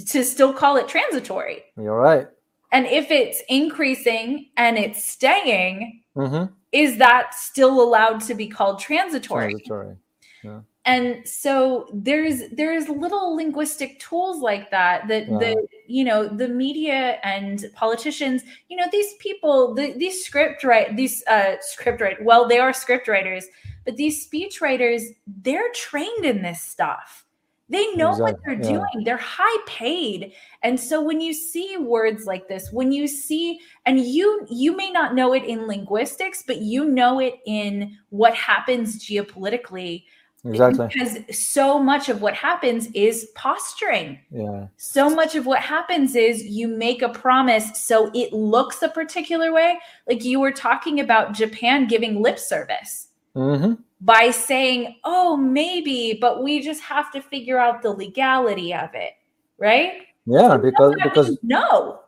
to 0.08 0.24
still 0.24 0.54
call 0.54 0.78
it 0.78 0.88
transitory. 0.88 1.64
You're 1.78 1.98
right. 1.98 2.28
And 2.72 2.86
if 2.88 3.12
it's 3.12 3.42
increasing 3.48 4.50
and 4.58 4.78
it's 4.78 5.06
staying, 5.06 6.02
mm-hmm. 6.18 6.52
is 6.74 6.98
that 6.98 7.34
still 7.34 7.82
allowed 7.82 8.20
to 8.22 8.34
be 8.34 8.48
called 8.48 8.80
transitory? 8.80 9.54
Transitory. 9.54 9.96
Yeah. 10.44 10.60
And 10.86 11.28
so 11.28 11.88
there's 11.94 12.44
there's 12.52 12.88
little 12.88 13.36
linguistic 13.36 14.00
tools 14.00 14.42
like 14.42 14.70
that 14.70 15.08
that 15.08 15.28
yeah. 15.28 15.38
the 15.38 15.68
you 15.88 16.04
know 16.04 16.28
the 16.28 16.48
media 16.48 17.20
and 17.24 17.66
politicians 17.74 18.44
you 18.70 18.78
know 18.78 18.86
these 18.92 19.14
people 19.16 19.74
the, 19.74 19.94
these 19.98 20.24
script 20.24 20.64
write 20.64 20.96
these 20.96 21.24
uh, 21.28 21.56
script 21.62 22.02
write 22.02 22.24
well 22.24 22.48
they 22.48 22.60
are 22.60 22.74
script 22.74 23.08
writers 23.08 23.46
but 23.84 23.96
these 23.96 24.24
speech 24.24 24.62
writers 24.62 25.04
they're 25.42 25.72
trained 25.74 26.26
in 26.26 26.42
this 26.42 26.62
stuff 26.62 27.26
they 27.68 27.94
know 27.94 28.12
exactly. 28.12 28.34
what 28.34 28.42
they're 28.46 28.54
yeah. 28.54 28.78
doing. 28.78 29.04
They're 29.04 29.18
high 29.18 29.64
paid. 29.66 30.34
And 30.62 30.80
so 30.80 31.02
when 31.02 31.20
you 31.20 31.34
see 31.34 31.78
words 31.78 32.26
like 32.26 32.48
this, 32.48 32.72
when 32.72 32.92
you 32.92 33.08
see 33.08 33.60
and 33.88 34.00
you 34.00 34.46
you 34.50 34.76
may 34.76 34.92
not 34.92 35.16
know 35.16 35.34
it 35.34 35.44
in 35.44 35.68
linguistics, 35.68 36.44
but 36.46 36.62
you 36.62 36.86
know 36.86 37.20
it 37.20 37.36
in 37.48 37.98
what 38.10 38.36
happens 38.36 39.04
geopolitically. 39.04 40.04
Exactly. 40.46 40.88
Because 40.88 41.18
so 41.38 41.80
much 41.80 42.08
of 42.08 42.22
what 42.22 42.36
happens 42.36 42.88
is 42.94 43.30
posturing. 43.36 44.20
Yeah. 44.32 44.68
So 44.78 45.10
much 45.10 45.36
of 45.36 45.46
what 45.46 45.60
happens 45.60 46.16
is 46.16 46.44
you 46.44 46.68
make 46.68 47.02
a 47.02 47.10
promise 47.10 47.84
so 47.84 48.12
it 48.14 48.32
looks 48.32 48.82
a 48.84 48.90
particular 48.90 49.52
way. 49.52 49.80
Like 50.08 50.24
you 50.24 50.40
were 50.40 50.52
talking 50.52 51.00
about 51.00 51.34
Japan 51.34 51.88
giving 51.88 52.22
lip 52.22 52.40
service. 52.40 53.08
Mm-hmm 53.36 53.74
by 54.02 54.30
saying, 54.30 54.98
oh, 55.04 55.36
maybe, 55.36 56.18
but 56.20 56.44
we 56.44 56.62
just 56.62 56.82
have 56.82 57.12
to 57.12 57.22
figure 57.22 57.58
out 57.58 57.82
the 57.82 57.90
legality 57.90 58.74
of 58.74 58.90
it, 58.94 59.14
right? 59.58 60.04
Yeah, 60.26 60.50
so 60.50 60.58
because 60.58 60.96
because 61.04 61.38
no. 61.42 62.02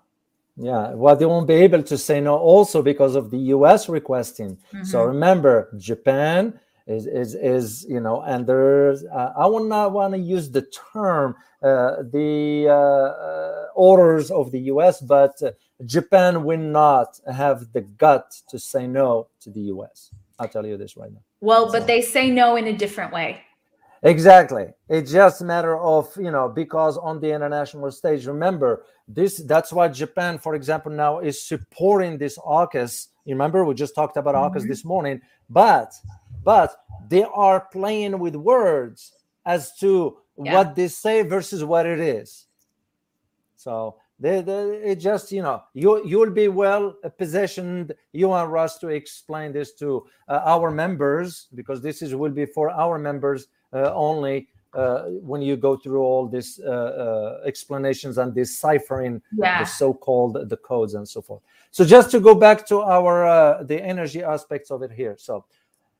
Yeah, 0.57 0.93
well, 0.93 1.15
they 1.15 1.25
won't 1.25 1.47
be 1.47 1.53
able 1.53 1.83
to 1.83 1.97
say 1.97 2.19
no 2.19 2.35
also 2.35 2.81
because 2.81 3.15
of 3.15 3.29
the 3.29 3.37
US 3.55 3.89
requesting. 3.89 4.57
Mm-hmm. 4.73 4.83
So 4.83 5.03
remember, 5.03 5.69
Japan 5.77 6.59
is 6.87 7.05
is 7.05 7.35
is 7.35 7.85
you 7.89 7.99
know, 7.99 8.21
and 8.21 8.47
there's 8.47 9.03
uh, 9.05 9.33
I 9.37 9.45
would 9.45 9.67
not 9.67 9.91
want 9.91 10.13
to 10.13 10.19
use 10.19 10.49
the 10.49 10.65
term 10.93 11.35
uh, 11.61 12.03
the 12.11 12.67
uh, 12.69 12.73
uh 12.73 13.65
orders 13.75 14.31
of 14.31 14.51
the 14.51 14.59
US, 14.73 15.01
but 15.01 15.41
uh, 15.43 15.51
Japan 15.85 16.43
will 16.43 16.57
not 16.57 17.19
have 17.31 17.71
the 17.73 17.81
gut 17.81 18.41
to 18.49 18.57
say 18.57 18.87
no 18.87 19.27
to 19.41 19.49
the 19.49 19.61
US. 19.73 20.11
I'll 20.39 20.47
tell 20.47 20.65
you 20.65 20.77
this 20.77 20.95
right 20.97 21.11
now. 21.11 21.21
Well, 21.41 21.71
but 21.71 21.87
they 21.87 22.01
say 22.01 22.31
no 22.31 22.55
in 22.55 22.67
a 22.67 22.73
different 22.73 23.13
way. 23.13 23.41
Exactly. 24.03 24.67
It's 24.89 25.11
just 25.11 25.41
a 25.41 25.45
matter 25.45 25.77
of, 25.77 26.15
you 26.17 26.31
know, 26.31 26.49
because 26.49 26.97
on 26.97 27.19
the 27.19 27.31
international 27.31 27.91
stage, 27.91 28.25
remember 28.25 28.83
this, 29.07 29.37
that's 29.37 29.73
why 29.73 29.87
Japan, 29.87 30.37
for 30.37 30.55
example, 30.55 30.91
now 30.91 31.19
is 31.19 31.41
supporting 31.41 32.17
this 32.17 32.37
AUKUS. 32.37 33.07
You 33.27 33.35
remember 33.35 33.65
we 33.65 33.75
just 33.75 33.93
talked 33.93 34.15
about 34.15 34.35
mm-hmm. 34.35 34.57
AUKUS 34.57 34.67
this 34.67 34.85
morning, 34.85 35.21
but 35.49 35.93
but 36.43 36.77
they 37.09 37.23
are 37.23 37.67
playing 37.71 38.17
with 38.19 38.35
words 38.35 39.13
as 39.45 39.75
to 39.79 40.17
yeah. 40.41 40.53
what 40.53 40.75
they 40.75 40.87
say 40.87 41.23
versus 41.23 41.61
what 41.63 41.85
it 41.85 41.99
is. 41.99 42.45
So 43.57 43.97
they, 44.17 44.41
they, 44.41 44.77
it 44.91 44.95
just 44.95 45.31
you 45.33 45.41
know 45.41 45.61
you 45.73 46.07
you'll 46.07 46.31
be 46.31 46.47
well 46.47 46.95
positioned 47.17 47.93
you 48.13 48.31
and 48.31 48.49
Russ 48.49 48.77
to 48.79 48.87
explain 48.87 49.51
this 49.51 49.73
to 49.73 50.07
uh, 50.29 50.41
our 50.45 50.71
members 50.71 51.47
because 51.53 51.81
this 51.81 52.01
is 52.01 52.15
will 52.15 52.31
be 52.31 52.45
for 52.45 52.69
our 52.69 52.97
members 52.97 53.47
uh, 53.73 53.93
only 53.93 54.47
uh, 54.73 55.03
when 55.21 55.41
you 55.41 55.57
go 55.57 55.75
through 55.75 56.01
all 56.01 56.27
these 56.27 56.59
uh, 56.63 56.69
uh, 56.69 57.41
explanations 57.45 58.17
and 58.17 58.33
deciphering 58.33 59.21
yeah. 59.37 59.59
the 59.59 59.65
so-called 59.65 60.49
the 60.49 60.57
codes 60.57 60.93
and 60.93 61.07
so 61.07 61.21
forth 61.21 61.41
so 61.71 61.85
just 61.85 62.11
to 62.11 62.19
go 62.19 62.33
back 62.33 62.65
to 62.65 62.81
our 62.81 63.25
uh, 63.25 63.63
the 63.63 63.81
energy 63.81 64.23
aspects 64.23 64.71
of 64.71 64.81
it 64.81 64.91
here 64.91 65.15
so 65.17 65.45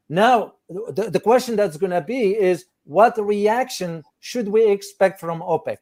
now 0.10 0.54
the, 0.70 1.10
the 1.10 1.20
question 1.20 1.56
that's 1.56 1.78
going 1.78 1.92
to 1.92 2.02
be 2.02 2.36
is 2.36 2.66
what 2.86 3.18
reaction 3.18 4.04
should 4.20 4.48
we 4.48 4.70
expect 4.70 5.20
from 5.20 5.42
opec 5.42 5.78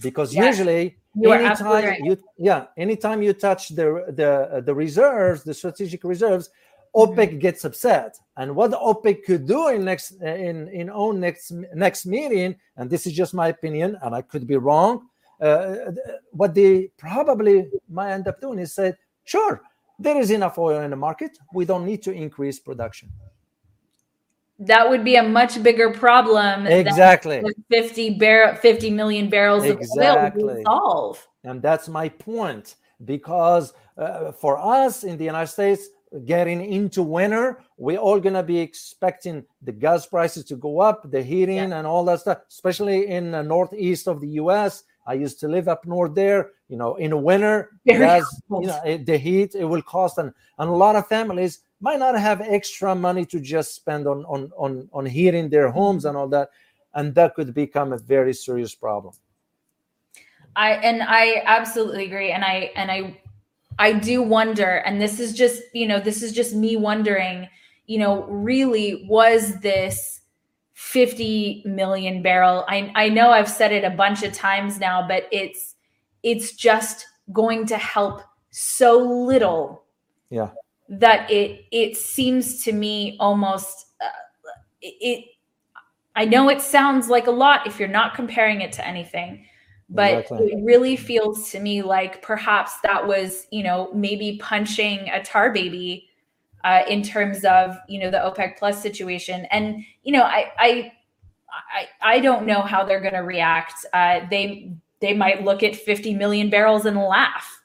because 0.00 0.34
yes. 0.34 0.58
usually 0.58 0.96
you 1.14 1.32
anytime 1.32 1.84
right. 1.84 2.00
you 2.02 2.16
yeah 2.38 2.66
anytime 2.76 3.22
you 3.22 3.32
touch 3.32 3.68
the 3.70 4.04
the 4.16 4.62
the 4.64 4.74
reserves 4.74 5.42
the 5.42 5.52
strategic 5.52 6.04
reserves 6.04 6.48
OPEC 6.94 7.16
mm-hmm. 7.16 7.38
gets 7.38 7.64
upset, 7.64 8.18
and 8.36 8.54
what 8.54 8.72
OPEC 8.72 9.24
could 9.24 9.46
do 9.46 9.68
in 9.68 9.84
next 9.84 10.10
in 10.20 10.68
in 10.68 10.90
own 10.90 11.20
next 11.20 11.50
next 11.74 12.04
meeting, 12.04 12.54
and 12.76 12.90
this 12.90 13.06
is 13.06 13.14
just 13.14 13.32
my 13.32 13.48
opinion, 13.48 13.96
and 14.02 14.14
I 14.14 14.20
could 14.20 14.46
be 14.46 14.56
wrong. 14.56 15.08
Uh, 15.42 15.92
what 16.30 16.54
they 16.54 16.88
probably 16.96 17.68
might 17.88 18.12
end 18.12 18.28
up 18.28 18.40
doing 18.40 18.60
is 18.60 18.72
say, 18.72 18.94
sure, 19.24 19.62
there 19.98 20.18
is 20.18 20.30
enough 20.30 20.56
oil 20.58 20.80
in 20.82 20.90
the 20.90 20.96
market. 20.96 21.36
We 21.52 21.64
don't 21.64 21.84
need 21.84 22.02
to 22.04 22.12
increase 22.12 22.60
production 22.60 23.10
that 24.66 24.88
would 24.88 25.04
be 25.04 25.16
a 25.16 25.22
much 25.22 25.62
bigger 25.62 25.90
problem 25.90 26.66
exactly 26.66 27.42
50 27.70 28.10
barrel 28.10 28.54
50 28.54 28.90
million 28.90 29.28
barrels 29.28 29.64
exactly. 29.64 30.42
of 30.42 30.48
oil 30.48 30.54
would 30.54 30.64
solve 30.64 31.28
and 31.44 31.60
that's 31.60 31.88
my 31.88 32.08
point 32.08 32.76
because 33.04 33.72
uh, 33.98 34.30
for 34.32 34.58
us 34.58 35.04
in 35.04 35.16
the 35.16 35.24
united 35.24 35.48
states 35.48 35.88
getting 36.24 36.60
into 36.64 37.02
winter 37.02 37.60
we're 37.76 37.98
all 37.98 38.20
going 38.20 38.34
to 38.34 38.42
be 38.42 38.58
expecting 38.58 39.44
the 39.62 39.72
gas 39.72 40.06
prices 40.06 40.44
to 40.44 40.56
go 40.56 40.78
up 40.78 41.10
the 41.10 41.22
heating 41.22 41.56
yeah. 41.56 41.78
and 41.78 41.86
all 41.86 42.04
that 42.04 42.20
stuff 42.20 42.38
especially 42.48 43.08
in 43.08 43.32
the 43.32 43.42
northeast 43.42 44.06
of 44.06 44.20
the 44.20 44.28
us 44.28 44.84
i 45.06 45.14
used 45.14 45.40
to 45.40 45.48
live 45.48 45.68
up 45.68 45.84
north 45.86 46.14
there 46.14 46.50
you 46.68 46.76
know 46.76 46.96
in 46.96 47.10
the 47.10 47.16
winter 47.16 47.70
you 48.50 48.66
know, 48.66 48.80
it, 48.84 49.06
the 49.06 49.16
heat 49.16 49.54
it 49.54 49.64
will 49.64 49.82
cost 49.82 50.18
and, 50.18 50.32
and 50.58 50.68
a 50.68 50.72
lot 50.72 50.96
of 50.96 51.06
families 51.08 51.60
might 51.80 51.98
not 51.98 52.18
have 52.18 52.40
extra 52.40 52.94
money 52.94 53.26
to 53.26 53.40
just 53.40 53.74
spend 53.74 54.06
on 54.06 54.24
on 54.26 54.50
on 54.56 54.88
on 54.92 55.04
heating 55.04 55.48
their 55.50 55.70
homes 55.70 56.04
and 56.04 56.16
all 56.16 56.28
that 56.28 56.48
and 56.94 57.14
that 57.14 57.34
could 57.34 57.52
become 57.54 57.92
a 57.92 57.98
very 57.98 58.34
serious 58.34 58.74
problem. 58.74 59.14
I 60.54 60.72
and 60.72 61.02
i 61.02 61.42
absolutely 61.46 62.04
agree 62.04 62.30
and 62.30 62.44
i 62.44 62.70
and 62.76 62.90
i 62.90 63.18
i 63.78 63.92
do 63.94 64.22
wonder 64.22 64.82
and 64.84 65.00
this 65.00 65.18
is 65.18 65.32
just 65.32 65.62
you 65.72 65.86
know 65.86 65.98
this 65.98 66.22
is 66.22 66.32
just 66.32 66.54
me 66.54 66.76
wondering 66.76 67.48
you 67.86 67.98
know 67.98 68.24
really 68.24 69.06
was 69.08 69.58
this 69.60 70.20
50 70.82 71.62
million 71.64 72.22
barrel 72.22 72.64
i 72.68 72.90
i 72.96 73.08
know 73.08 73.30
i've 73.30 73.48
said 73.48 73.72
it 73.72 73.84
a 73.84 73.90
bunch 73.90 74.22
of 74.24 74.32
times 74.32 74.80
now 74.80 75.06
but 75.06 75.28
it's 75.30 75.76
it's 76.22 76.52
just 76.52 77.06
going 77.32 77.64
to 77.64 77.78
help 77.78 78.20
so 78.50 78.98
little 78.98 79.84
yeah 80.28 80.50
that 80.88 81.30
it 81.30 81.64
it 81.70 81.96
seems 81.96 82.62
to 82.64 82.72
me 82.72 83.16
almost 83.20 83.86
uh, 84.00 84.08
it, 84.82 85.24
I 86.14 86.26
know 86.26 86.50
it 86.50 86.60
sounds 86.60 87.08
like 87.08 87.26
a 87.26 87.30
lot 87.30 87.66
if 87.66 87.78
you're 87.78 87.88
not 87.88 88.14
comparing 88.14 88.60
it 88.60 88.72
to 88.72 88.86
anything, 88.86 89.46
but 89.88 90.18
exactly. 90.18 90.52
it 90.52 90.62
really 90.62 90.96
feels 90.96 91.50
to 91.52 91.60
me 91.60 91.80
like 91.80 92.20
perhaps 92.20 92.80
that 92.80 93.06
was 93.06 93.46
you 93.50 93.62
know 93.62 93.90
maybe 93.94 94.38
punching 94.42 95.08
a 95.08 95.22
tar 95.22 95.52
baby 95.52 96.10
uh, 96.64 96.82
in 96.88 97.02
terms 97.02 97.44
of 97.44 97.76
you 97.88 98.00
know 98.00 98.10
the 98.10 98.18
opec 98.18 98.58
plus 98.58 98.80
situation. 98.82 99.46
And 99.50 99.84
you 100.02 100.12
know 100.12 100.22
i 100.22 100.52
i 100.58 100.92
i, 101.50 102.14
I 102.16 102.20
don't 102.20 102.46
know 102.46 102.62
how 102.62 102.84
they're 102.84 103.00
going 103.00 103.14
to 103.14 103.20
react. 103.20 103.74
Uh, 103.92 104.20
they 104.30 104.72
they 105.00 105.14
might 105.14 105.44
look 105.44 105.62
at 105.62 105.74
50 105.74 106.14
million 106.14 106.48
barrels 106.48 106.86
and 106.86 106.96
laugh. 106.96 107.62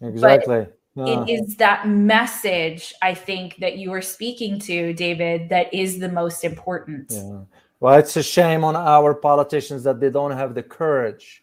Exactly. 0.00 0.66
It 0.98 1.28
is 1.28 1.56
that 1.56 1.86
message 1.86 2.94
i 3.02 3.12
think 3.12 3.56
that 3.58 3.76
you 3.76 3.90
were 3.90 4.00
speaking 4.00 4.58
to 4.60 4.94
david 4.94 5.50
that 5.50 5.72
is 5.74 5.98
the 5.98 6.08
most 6.08 6.42
important. 6.42 7.08
Yeah. 7.10 7.40
Well, 7.80 7.98
it's 7.98 8.16
a 8.16 8.22
shame 8.22 8.64
on 8.64 8.74
our 8.74 9.14
politicians 9.14 9.84
that 9.84 10.00
they 10.00 10.10
don't 10.10 10.30
have 10.30 10.54
the 10.54 10.62
courage 10.62 11.42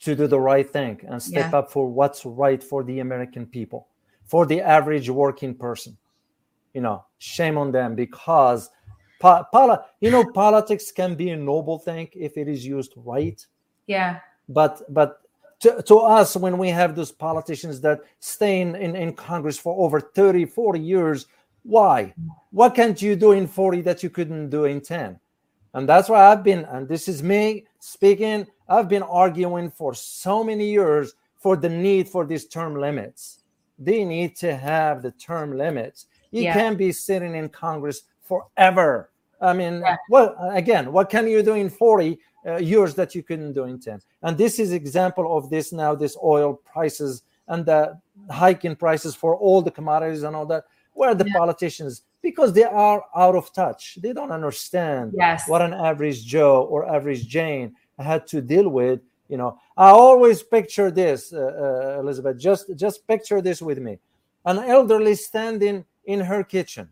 to 0.00 0.14
do 0.14 0.26
the 0.26 0.40
right 0.40 0.68
thing 0.68 1.00
and 1.08 1.22
step 1.22 1.52
yeah. 1.52 1.58
up 1.58 1.70
for 1.70 1.86
what's 1.88 2.24
right 2.24 2.62
for 2.62 2.82
the 2.84 3.00
American 3.00 3.46
people, 3.46 3.87
for 4.28 4.46
the 4.46 4.60
average 4.60 5.10
working 5.10 5.54
person. 5.54 5.96
You 6.74 6.82
know, 6.82 7.04
shame 7.18 7.58
on 7.58 7.72
them 7.72 7.96
because 7.96 8.70
po- 9.18 9.44
poli- 9.52 9.78
you 10.00 10.10
know 10.10 10.24
politics 10.32 10.92
can 10.92 11.16
be 11.16 11.30
a 11.30 11.36
noble 11.36 11.78
thing 11.78 12.08
if 12.14 12.36
it 12.36 12.46
is 12.46 12.64
used 12.64 12.92
right. 12.96 13.44
Yeah. 13.86 14.20
But 14.48 14.82
but 14.88 15.22
to, 15.60 15.82
to 15.82 15.96
us 15.96 16.36
when 16.36 16.56
we 16.58 16.68
have 16.68 16.94
those 16.94 17.10
politicians 17.10 17.80
that 17.80 18.00
stay 18.20 18.60
in, 18.60 18.76
in, 18.76 18.94
in 18.94 19.12
Congress 19.14 19.58
for 19.58 19.74
over 19.84 20.00
30, 20.00 20.44
40 20.44 20.78
years, 20.78 21.26
why? 21.64 22.14
What 22.50 22.74
can't 22.74 23.00
you 23.02 23.16
do 23.16 23.32
in 23.32 23.46
40 23.46 23.80
that 23.82 24.02
you 24.02 24.10
couldn't 24.10 24.50
do 24.50 24.66
in 24.66 24.80
10? 24.80 25.18
And 25.74 25.88
that's 25.88 26.08
why 26.08 26.30
I've 26.30 26.42
been, 26.42 26.64
and 26.66 26.88
this 26.88 27.08
is 27.08 27.22
me 27.22 27.66
speaking, 27.80 28.46
I've 28.68 28.88
been 28.88 29.02
arguing 29.02 29.70
for 29.70 29.94
so 29.94 30.42
many 30.42 30.70
years 30.70 31.14
for 31.36 31.56
the 31.56 31.68
need 31.68 32.08
for 32.08 32.24
these 32.24 32.46
term 32.46 32.76
limits. 32.76 33.37
They 33.78 34.04
need 34.04 34.36
to 34.36 34.56
have 34.56 35.02
the 35.02 35.12
term 35.12 35.56
limits. 35.56 36.06
You 36.30 36.42
yeah. 36.42 36.54
can't 36.54 36.76
be 36.76 36.92
sitting 36.92 37.34
in 37.34 37.48
Congress 37.48 38.02
forever. 38.22 39.10
I 39.40 39.52
mean, 39.52 39.80
yeah. 39.80 39.96
well, 40.10 40.36
again, 40.52 40.92
what 40.92 41.10
can 41.10 41.28
you 41.28 41.42
do 41.42 41.54
in 41.54 41.70
40 41.70 42.18
uh, 42.46 42.56
years 42.56 42.94
that 42.96 43.14
you 43.14 43.22
couldn't 43.22 43.52
do 43.52 43.64
in 43.64 43.78
10? 43.78 44.00
And 44.22 44.36
this 44.36 44.58
is 44.58 44.72
example 44.72 45.36
of 45.36 45.48
this 45.48 45.72
now, 45.72 45.94
this 45.94 46.16
oil 46.22 46.54
prices 46.54 47.22
and 47.46 47.64
the 47.64 47.98
hike 48.30 48.64
in 48.64 48.76
prices 48.76 49.14
for 49.14 49.36
all 49.36 49.62
the 49.62 49.70
commodities 49.70 50.24
and 50.24 50.34
all 50.34 50.46
that, 50.46 50.64
where 50.92 51.14
the 51.14 51.26
yeah. 51.26 51.34
politicians 51.34 52.02
because 52.22 52.52
they 52.52 52.64
are 52.64 53.04
out 53.16 53.36
of 53.36 53.52
touch. 53.52 53.98
They 54.02 54.12
don't 54.12 54.32
understand 54.32 55.14
yes. 55.16 55.48
what 55.48 55.62
an 55.62 55.72
average 55.72 56.24
Joe 56.26 56.62
or 56.62 56.88
average 56.88 57.28
Jane 57.28 57.74
had 57.98 58.26
to 58.28 58.40
deal 58.40 58.68
with. 58.68 59.00
You 59.28 59.36
know, 59.36 59.60
I 59.78 59.90
always 59.90 60.42
picture 60.42 60.90
this, 60.90 61.32
uh, 61.32 61.38
uh, 61.38 62.00
Elizabeth. 62.00 62.38
Just 62.38 62.76
just 62.76 63.06
picture 63.06 63.40
this 63.40 63.62
with 63.62 63.78
me: 63.78 63.98
an 64.44 64.58
elderly 64.58 65.14
standing 65.14 65.84
in 66.04 66.20
her 66.20 66.44
kitchen. 66.44 66.88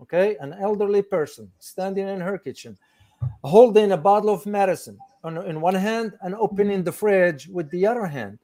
Okay, 0.00 0.36
an 0.38 0.52
elderly 0.52 1.02
person 1.02 1.50
standing 1.58 2.06
in 2.06 2.20
her 2.20 2.38
kitchen, 2.38 2.78
holding 3.42 3.90
a 3.90 3.96
bottle 3.96 4.30
of 4.30 4.46
medicine 4.46 4.96
on, 5.24 5.38
in 5.46 5.60
one 5.60 5.74
hand 5.74 6.12
and 6.20 6.36
opening 6.36 6.84
the 6.84 6.92
fridge 6.92 7.48
with 7.48 7.68
the 7.70 7.84
other 7.84 8.06
hand. 8.06 8.38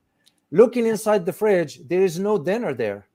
Looking 0.50 0.86
inside 0.86 1.24
the 1.24 1.32
fridge, 1.32 1.80
there 1.86 2.02
is 2.02 2.18
no 2.18 2.38
dinner 2.38 2.74
there 2.74 3.06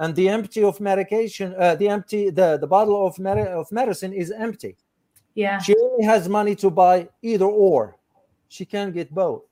and 0.00 0.16
the 0.16 0.28
empty 0.30 0.64
of 0.64 0.80
medication, 0.80 1.54
uh, 1.58 1.74
the 1.74 1.88
empty, 1.88 2.30
the, 2.30 2.56
the 2.56 2.66
bottle 2.66 3.06
of, 3.06 3.18
med- 3.18 3.46
of 3.46 3.70
medicine 3.70 4.14
is 4.14 4.30
empty. 4.30 4.74
Yeah. 5.34 5.58
She 5.58 5.76
only 5.76 6.04
has 6.04 6.26
money 6.28 6.56
to 6.56 6.70
buy 6.70 7.08
either 7.22 7.44
or. 7.44 7.96
She 8.48 8.64
can't 8.64 8.94
get 8.94 9.14
both. 9.14 9.42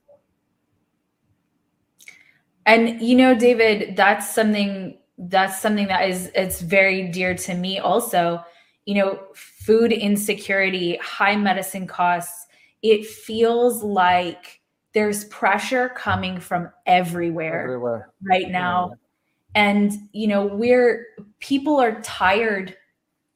And 2.69 3.03
you 3.03 3.17
know, 3.17 3.35
David, 3.35 3.97
that's 3.97 4.33
something 4.33 4.97
that's 5.19 5.61
something 5.61 5.89
that 5.89 6.09
is 6.09 6.31
it's 6.37 6.61
very 6.61 7.09
dear 7.09 7.35
to 7.35 7.55
me 7.55 7.81
also. 7.81 8.45
You 8.85 8.95
know, 8.95 9.21
food 9.35 9.93
insecurity, 9.93 10.97
high 10.99 11.37
medicine 11.37 11.87
costs, 11.89 12.47
it 12.83 13.05
feels 13.05 13.83
like 13.83 14.61
there's 14.95 15.25
pressure 15.25 15.89
coming 15.91 16.39
from 16.39 16.71
everywhere, 16.87 17.65
everywhere. 17.65 18.13
right 18.23 18.49
now. 18.49 18.91
Yeah 18.91 18.97
and 19.55 19.93
you 20.13 20.27
know 20.27 20.47
we're 20.47 21.07
people 21.41 21.79
are 21.79 22.01
tired 22.03 22.77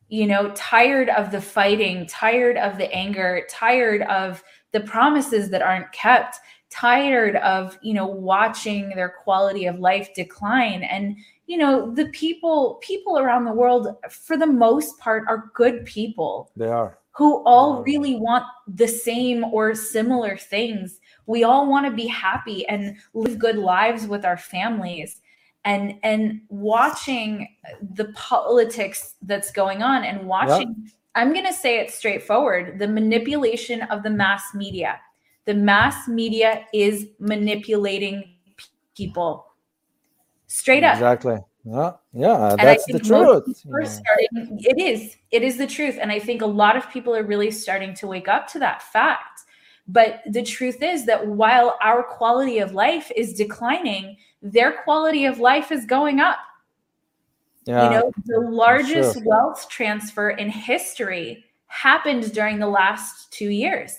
you 0.09 0.27
know 0.27 0.51
tired 0.55 1.09
of 1.11 1.31
the 1.31 1.41
fighting 1.41 2.07
tired 2.07 2.57
of 2.57 2.79
the 2.79 2.93
anger 2.93 3.47
tired 3.49 4.03
of 4.03 4.43
the 4.73 4.81
promises 4.81 5.51
that 5.51 5.63
aren't 5.63 5.91
kept 5.93 6.39
tired 6.73 7.37
of 7.37 7.79
you 7.83 7.95
know 7.95 8.07
watching 8.07 8.91
their 8.91 9.11
quality 9.11 9.67
of 9.67 9.79
life 9.79 10.15
decline. 10.15 10.83
And 10.83 11.17
you 11.47 11.59
know 11.59 11.91
the 11.91 12.07
people 12.07 12.81
people 12.83 13.19
around 13.19 13.45
the 13.45 13.53
world 13.53 13.89
for 14.11 14.37
the 14.37 14.47
most 14.47 14.99
part 14.99 15.25
are 15.29 15.51
good 15.55 15.85
people 15.85 16.51
they 16.57 16.69
are. 16.69 16.99
who 17.13 17.45
all 17.45 17.83
really 17.83 18.17
want 18.17 18.45
the 18.67 18.89
same 18.89 19.45
or 19.45 19.75
similar 19.75 20.37
things. 20.37 20.99
We 21.27 21.45
all 21.45 21.69
want 21.69 21.87
to 21.87 21.93
be 21.93 22.07
happy 22.07 22.67
and 22.69 22.97
live 23.13 23.39
good 23.39 23.57
lives 23.57 24.07
with 24.07 24.25
our 24.25 24.39
families. 24.39 25.21
And 25.65 25.99
and 26.03 26.41
watching 26.49 27.49
the 27.95 28.07
politics 28.15 29.15
that's 29.23 29.53
going 29.53 29.83
on 29.83 30.03
and 30.03 30.27
watching 30.27 30.75
yep. 30.83 30.93
i'm 31.15 31.33
going 31.33 31.47
to 31.47 31.53
say 31.53 31.79
it 31.79 31.93
straightforward 31.93 32.81
the 32.81 32.89
manipulation 32.89 33.83
of 33.83 34.03
the 34.03 34.11
mass 34.11 34.43
media 34.55 34.99
the 35.45 35.55
mass 35.55 36.09
media 36.09 36.65
is 36.73 37.09
manipulating 37.19 38.37
people 38.97 39.47
straight 40.47 40.85
up 40.85 40.95
exactly 40.95 41.39
yeah 41.65 41.93
yeah 42.13 42.57
that's 42.59 42.85
the 42.87 42.99
truth 42.99 43.45
starting, 43.57 44.59
it 44.61 44.79
is 44.79 45.17
it 45.31 45.43
is 45.43 45.57
the 45.57 45.67
truth 45.67 45.97
and 46.01 46.11
i 46.11 46.19
think 46.19 46.43
a 46.43 46.47
lot 46.47 46.77
of 46.77 46.89
people 46.91 47.15
are 47.15 47.23
really 47.23 47.51
starting 47.51 47.95
to 47.95 48.07
wake 48.07 48.29
up 48.29 48.47
to 48.47 48.59
that 48.59 48.83
fact 48.83 49.45
but 49.89 50.21
the 50.31 50.43
truth 50.43 50.83
is 50.83 51.07
that 51.07 51.27
while 51.27 51.77
our 51.83 52.03
quality 52.03 52.59
of 52.59 52.73
life 52.73 53.11
is 53.17 53.33
declining 53.33 54.17
their 54.43 54.83
quality 54.83 55.25
of 55.25 55.39
life 55.39 55.71
is 55.71 55.85
going 55.85 56.21
up. 56.21 56.39
Yeah, 57.65 57.85
you 57.85 57.91
know, 57.91 58.13
the 58.27 58.41
largest 58.41 59.15
sure. 59.15 59.23
wealth 59.25 59.69
transfer 59.69 60.31
in 60.31 60.51
history 60.51 61.45
happened 61.69 62.33
during 62.33 62.59
the 62.59 62.67
last 62.67 63.33
two 63.33 63.51
years. 63.51 63.97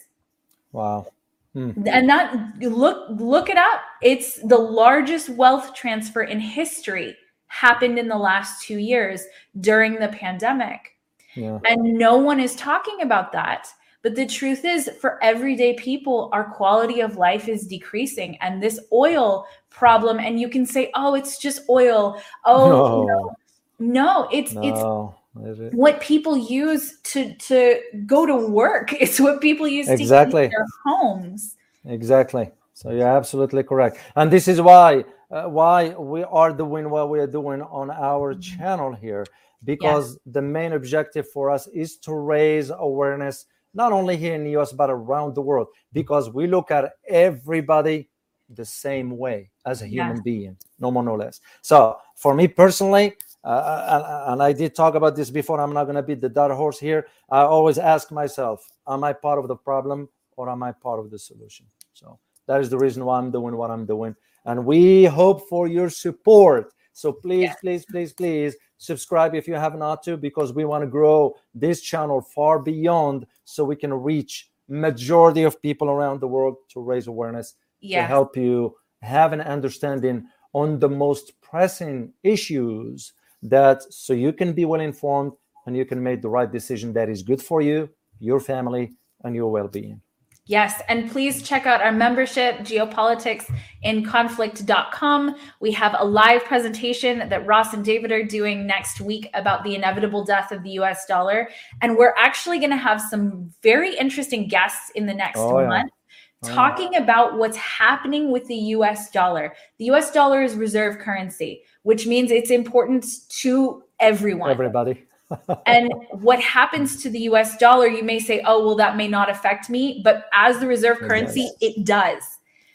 Wow. 0.73 1.07
Hmm. 1.53 1.71
And 1.85 2.09
that 2.09 2.55
look 2.59 3.07
look 3.11 3.49
it 3.49 3.57
up. 3.57 3.81
It's 4.01 4.39
the 4.41 4.57
largest 4.57 5.29
wealth 5.29 5.73
transfer 5.73 6.23
in 6.23 6.39
history 6.39 7.15
happened 7.47 7.99
in 7.99 8.07
the 8.07 8.17
last 8.17 8.65
two 8.65 8.79
years 8.79 9.23
during 9.59 9.99
the 9.99 10.07
pandemic. 10.07 10.97
Yeah. 11.35 11.59
And 11.65 11.93
no 11.93 12.17
one 12.17 12.39
is 12.39 12.55
talking 12.55 13.01
about 13.01 13.31
that. 13.33 13.67
But 14.01 14.15
the 14.15 14.25
truth 14.25 14.65
is, 14.65 14.89
for 14.99 15.23
everyday 15.23 15.75
people, 15.75 16.29
our 16.33 16.43
quality 16.43 16.99
of 16.99 17.15
life 17.15 17.47
is 17.47 17.65
decreasing. 17.65 18.37
And 18.41 18.61
this 18.61 18.79
oil 18.91 19.45
problem, 19.69 20.19
and 20.19 20.39
you 20.39 20.49
can 20.49 20.65
say, 20.65 20.91
oh, 20.93 21.15
it's 21.15 21.37
just 21.37 21.61
oil. 21.69 22.21
Oh, 22.43 22.69
no, 22.69 23.03
know, 23.05 23.35
no 23.79 24.29
it's 24.31 24.53
no. 24.53 24.61
it's 24.61 24.79
it? 24.79 25.22
What 25.33 25.99
people 25.99 26.37
use 26.37 26.99
to 27.03 27.33
to 27.35 27.79
go 28.05 28.25
to 28.25 28.35
work. 28.35 28.93
It's 29.01 29.19
what 29.19 29.41
people 29.41 29.67
use 29.67 29.89
exactly. 29.89 30.43
to 30.43 30.49
their 30.49 30.67
homes. 30.85 31.55
Exactly. 31.85 32.51
So 32.73 32.91
you're 32.91 33.07
absolutely 33.07 33.63
correct. 33.63 33.97
And 34.15 34.31
this 34.31 34.47
is 34.47 34.61
why 34.61 35.05
uh, 35.31 35.43
why 35.43 35.89
we 35.89 36.23
are 36.23 36.53
doing 36.53 36.89
what 36.89 37.09
we 37.09 37.19
are 37.19 37.27
doing 37.27 37.61
on 37.61 37.89
our 37.89 38.33
mm-hmm. 38.33 38.41
channel 38.41 38.93
here 38.93 39.25
because 39.63 40.13
yeah. 40.25 40.31
the 40.33 40.41
main 40.41 40.73
objective 40.73 41.27
for 41.29 41.49
us 41.49 41.67
is 41.67 41.97
to 41.97 42.13
raise 42.13 42.69
awareness 42.69 43.45
not 43.73 43.91
only 43.91 44.17
here 44.17 44.35
in 44.35 44.43
the 44.43 44.55
US, 44.57 44.71
but 44.71 44.89
around 44.89 45.33
the 45.33 45.41
world, 45.41 45.67
because 45.91 46.29
we 46.29 46.47
look 46.47 46.69
at 46.69 46.93
everybody 47.07 48.09
the 48.49 48.65
same 48.65 49.17
way 49.17 49.49
as 49.65 49.81
a 49.81 49.87
human 49.87 50.17
yeah. 50.17 50.21
being, 50.23 50.57
no 50.79 50.91
more, 50.91 51.03
no 51.03 51.15
less. 51.15 51.41
So 51.61 51.97
for 52.15 52.35
me 52.35 52.47
personally, 52.47 53.15
uh, 53.43 53.47
uh 53.47 54.25
and, 54.29 54.41
I 54.41 54.53
did 54.53 54.73
talk 54.73 54.95
about 54.95 55.15
this 55.15 55.29
before, 55.29 55.59
I'm 55.59 55.73
not 55.73 55.85
going 55.85 55.95
to 55.95 56.03
beat 56.03 56.21
the 56.21 56.29
dead 56.29 56.51
horse 56.51 56.79
here. 56.79 57.07
I 57.29 57.41
always 57.41 57.77
ask 57.77 58.11
myself, 58.11 58.69
am 58.87 59.03
I 59.03 59.13
part 59.13 59.39
of 59.39 59.47
the 59.47 59.55
problem 59.55 60.09
or 60.37 60.49
am 60.49 60.63
I 60.63 60.71
part 60.71 60.99
of 60.99 61.11
the 61.11 61.19
solution? 61.19 61.65
So 61.93 62.19
that 62.47 62.61
is 62.61 62.69
the 62.69 62.77
reason 62.77 63.03
why 63.05 63.17
I'm 63.17 63.31
doing 63.31 63.57
what 63.57 63.71
I'm 63.71 63.85
doing. 63.85 64.15
And 64.45 64.65
we 64.65 65.05
hope 65.05 65.47
for 65.49 65.67
your 65.67 65.89
support. 65.89 66.73
So 66.93 67.11
please, 67.11 67.43
yeah. 67.43 67.55
please, 67.61 67.85
please, 67.85 68.13
please 68.13 68.55
subscribe 68.77 69.33
if 69.33 69.47
you 69.47 69.55
have 69.55 69.77
not 69.77 70.03
to 70.03 70.17
because 70.17 70.53
we 70.53 70.65
want 70.65 70.83
to 70.83 70.87
grow 70.87 71.35
this 71.53 71.81
channel 71.81 72.21
far 72.21 72.59
beyond 72.59 73.25
so 73.45 73.63
we 73.63 73.75
can 73.75 73.93
reach 73.93 74.49
majority 74.67 75.43
of 75.43 75.61
people 75.61 75.89
around 75.89 76.19
the 76.19 76.27
world 76.27 76.57
to 76.69 76.81
raise 76.81 77.07
awareness 77.07 77.55
yes. 77.81 78.03
to 78.03 78.07
help 78.07 78.35
you 78.37 78.75
have 79.01 79.33
an 79.33 79.41
understanding 79.41 80.25
on 80.53 80.79
the 80.79 80.89
most 80.89 81.33
pressing 81.41 82.13
issues 82.23 83.13
that 83.43 83.83
so 83.93 84.13
you 84.13 84.33
can 84.33 84.53
be 84.53 84.65
well 84.65 84.81
informed 84.81 85.33
and 85.65 85.77
you 85.77 85.85
can 85.85 86.01
make 86.01 86.21
the 86.21 86.29
right 86.29 86.51
decision 86.51 86.93
that 86.93 87.09
is 87.09 87.21
good 87.21 87.41
for 87.41 87.61
you 87.61 87.89
your 88.19 88.39
family 88.39 88.93
and 89.23 89.35
your 89.35 89.51
well-being 89.51 90.01
Yes, 90.45 90.81
and 90.89 91.09
please 91.09 91.41
check 91.41 91.65
out 91.65 91.81
our 91.81 91.93
membership, 91.93 92.59
geopoliticsinconflict.com. 92.59 95.35
We 95.61 95.71
have 95.71 95.95
a 95.97 96.03
live 96.03 96.43
presentation 96.43 97.29
that 97.29 97.45
Ross 97.45 97.73
and 97.73 97.85
David 97.85 98.11
are 98.11 98.25
doing 98.25 98.67
next 98.67 98.99
week 98.99 99.29
about 99.35 99.63
the 99.63 99.73
inevitable 99.73 100.25
death 100.25 100.51
of 100.51 100.61
the 100.63 100.71
US 100.71 101.05
dollar. 101.05 101.47
And 101.81 101.95
we're 101.95 102.13
actually 102.17 102.59
going 102.59 102.71
to 102.71 102.77
have 102.77 102.99
some 102.99 103.53
very 103.63 103.95
interesting 103.95 104.49
guests 104.49 104.91
in 104.95 105.05
the 105.05 105.13
next 105.13 105.39
oh, 105.39 105.65
month. 105.65 105.91
Oh, 105.93 106.49
yeah. 106.49 106.53
Talking 106.53 106.97
about 106.97 107.37
what's 107.37 107.55
happening 107.55 108.29
with 108.29 108.45
the 108.47 108.55
US 108.55 109.11
dollar. 109.11 109.55
The 109.79 109.85
US 109.91 110.11
dollar 110.11 110.43
is 110.43 110.55
reserve 110.55 110.99
currency, 110.99 111.63
which 111.83 112.07
means 112.07 112.31
it's 112.31 112.51
important 112.51 113.05
to 113.29 113.83
everyone. 113.99 114.49
Everybody 114.49 115.05
and 115.65 115.91
what 116.11 116.39
happens 116.41 117.01
to 117.03 117.09
the 117.09 117.19
US 117.21 117.57
dollar, 117.57 117.87
you 117.87 118.03
may 118.03 118.19
say, 118.19 118.41
oh, 118.45 118.65
well, 118.65 118.75
that 118.75 118.97
may 118.97 119.07
not 119.07 119.29
affect 119.29 119.69
me. 119.69 120.01
But 120.03 120.25
as 120.33 120.59
the 120.59 120.67
reserve 120.67 120.99
currency, 120.99 121.49
it 121.61 121.85
does. 121.85 122.23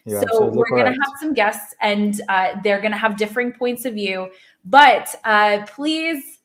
You're 0.05 0.23
so 0.23 0.47
we're 0.47 0.69
going 0.71 0.87
to 0.87 0.93
have 0.93 1.13
some 1.21 1.35
guests 1.35 1.75
and 1.83 2.21
uh, 2.29 2.55
they're 2.65 2.81
going 2.81 2.93
to 2.93 2.99
have 2.99 3.17
differing 3.17 3.53
points 3.53 3.85
of 3.85 3.95
view. 3.95 4.31
But 4.65 5.15
uh, 5.25 5.67
please 5.67 6.39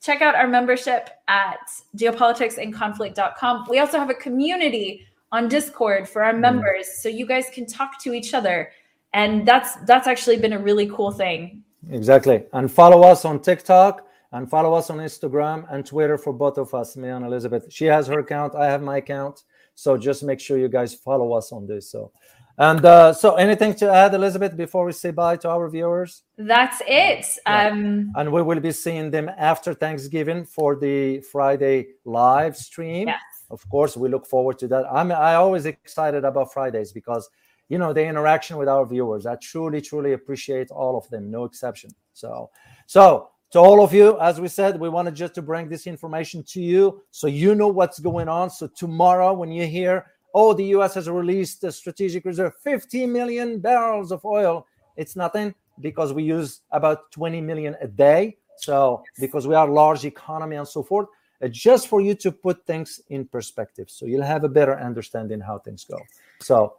check 0.00 0.22
out 0.22 0.36
our 0.36 0.46
membership 0.46 1.10
at 1.26 1.58
geopoliticsinconflict.com. 1.96 3.66
We 3.68 3.80
also 3.80 3.98
have 3.98 4.10
a 4.10 4.14
community 4.14 5.06
on 5.32 5.48
Discord 5.48 6.08
for 6.08 6.22
our 6.22 6.32
mm. 6.32 6.40
members 6.40 6.86
so 7.02 7.08
you 7.08 7.26
guys 7.26 7.46
can 7.52 7.66
talk 7.66 8.00
to 8.02 8.14
each 8.14 8.34
other. 8.34 8.70
And 9.12 9.46
that's 9.46 9.74
that's 9.86 10.06
actually 10.06 10.36
been 10.36 10.52
a 10.52 10.58
really 10.58 10.88
cool 10.88 11.10
thing. 11.10 11.64
Exactly. 11.90 12.44
And 12.52 12.70
follow 12.70 13.02
us 13.02 13.24
on 13.24 13.40
TikTok 13.40 14.06
and 14.32 14.48
follow 14.48 14.74
us 14.74 14.90
on 14.90 14.98
Instagram 14.98 15.72
and 15.72 15.86
Twitter 15.86 16.18
for 16.18 16.32
both 16.32 16.58
of 16.58 16.74
us, 16.74 16.96
me 16.96 17.08
and 17.08 17.24
Elizabeth. 17.24 17.66
She 17.70 17.86
has 17.86 18.06
her 18.08 18.20
account, 18.20 18.54
I 18.54 18.66
have 18.66 18.82
my 18.82 18.98
account. 18.98 19.42
So 19.74 19.96
just 19.96 20.22
make 20.22 20.40
sure 20.40 20.58
you 20.58 20.68
guys 20.68 20.94
follow 20.94 21.32
us 21.32 21.52
on 21.52 21.66
this. 21.66 21.90
So, 21.90 22.10
and 22.58 22.84
uh, 22.84 23.12
so 23.12 23.36
anything 23.36 23.74
to 23.76 23.88
add, 23.88 24.12
Elizabeth, 24.12 24.56
before 24.56 24.84
we 24.84 24.92
say 24.92 25.12
bye 25.12 25.36
to 25.36 25.48
our 25.48 25.70
viewers? 25.70 26.24
That's 26.36 26.82
it. 26.86 27.24
Yeah. 27.46 27.68
Um, 27.68 28.12
and 28.16 28.32
we 28.32 28.42
will 28.42 28.58
be 28.58 28.72
seeing 28.72 29.12
them 29.12 29.30
after 29.38 29.72
Thanksgiving 29.72 30.44
for 30.44 30.74
the 30.74 31.20
Friday 31.20 31.86
live 32.04 32.56
stream. 32.56 33.06
Yes. 33.06 33.20
Of 33.50 33.66
course, 33.70 33.96
we 33.96 34.08
look 34.08 34.26
forward 34.26 34.58
to 34.58 34.68
that. 34.68 34.84
I'm 34.92 35.12
I 35.12 35.36
always 35.36 35.64
excited 35.64 36.24
about 36.24 36.52
Fridays 36.52 36.92
because 36.92 37.30
you 37.68 37.78
know 37.78 37.92
the 37.92 38.04
interaction 38.04 38.56
with 38.56 38.68
our 38.68 38.86
viewers. 38.86 39.26
I 39.26 39.36
truly, 39.36 39.80
truly 39.80 40.12
appreciate 40.12 40.70
all 40.70 40.96
of 40.96 41.08
them, 41.10 41.30
no 41.30 41.44
exception. 41.44 41.90
So, 42.14 42.50
so 42.86 43.30
to 43.50 43.58
all 43.58 43.82
of 43.82 43.94
you 43.94 44.18
as 44.20 44.40
we 44.40 44.48
said 44.48 44.78
we 44.78 44.88
wanted 44.88 45.14
just 45.14 45.34
to 45.34 45.42
bring 45.42 45.68
this 45.68 45.86
information 45.86 46.42
to 46.42 46.60
you 46.60 47.02
so 47.10 47.26
you 47.26 47.54
know 47.54 47.68
what's 47.68 47.98
going 47.98 48.28
on 48.28 48.50
so 48.50 48.66
tomorrow 48.66 49.32
when 49.32 49.50
you 49.50 49.66
hear 49.66 50.06
oh 50.34 50.52
the 50.52 50.64
us 50.64 50.94
has 50.94 51.08
released 51.08 51.64
a 51.64 51.72
strategic 51.72 52.24
reserve 52.24 52.52
50 52.62 53.06
million 53.06 53.58
barrels 53.58 54.12
of 54.12 54.24
oil 54.24 54.66
it's 54.96 55.16
nothing 55.16 55.54
because 55.80 56.12
we 56.12 56.22
use 56.22 56.60
about 56.72 57.10
20 57.12 57.40
million 57.40 57.74
a 57.80 57.88
day 57.88 58.36
so 58.58 59.02
because 59.18 59.46
we 59.46 59.54
are 59.54 59.68
a 59.68 59.72
large 59.72 60.04
economy 60.04 60.56
and 60.56 60.68
so 60.68 60.82
forth 60.82 61.08
uh, 61.40 61.48
just 61.48 61.88
for 61.88 62.00
you 62.00 62.14
to 62.14 62.32
put 62.32 62.66
things 62.66 63.00
in 63.08 63.24
perspective 63.24 63.88
so 63.88 64.04
you'll 64.04 64.22
have 64.22 64.44
a 64.44 64.48
better 64.48 64.78
understanding 64.78 65.40
how 65.40 65.58
things 65.58 65.84
go 65.84 65.98
so 66.42 66.74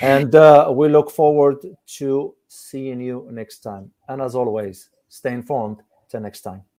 and 0.00 0.34
uh, 0.34 0.72
we 0.74 0.88
look 0.88 1.10
forward 1.10 1.56
to 1.98 2.34
seeing 2.48 3.00
you 3.00 3.28
next 3.30 3.60
time 3.60 3.90
and 4.08 4.20
as 4.22 4.34
always 4.34 4.90
stay 5.08 5.32
informed 5.32 5.82
Till 6.10 6.20
next 6.20 6.40
time. 6.40 6.62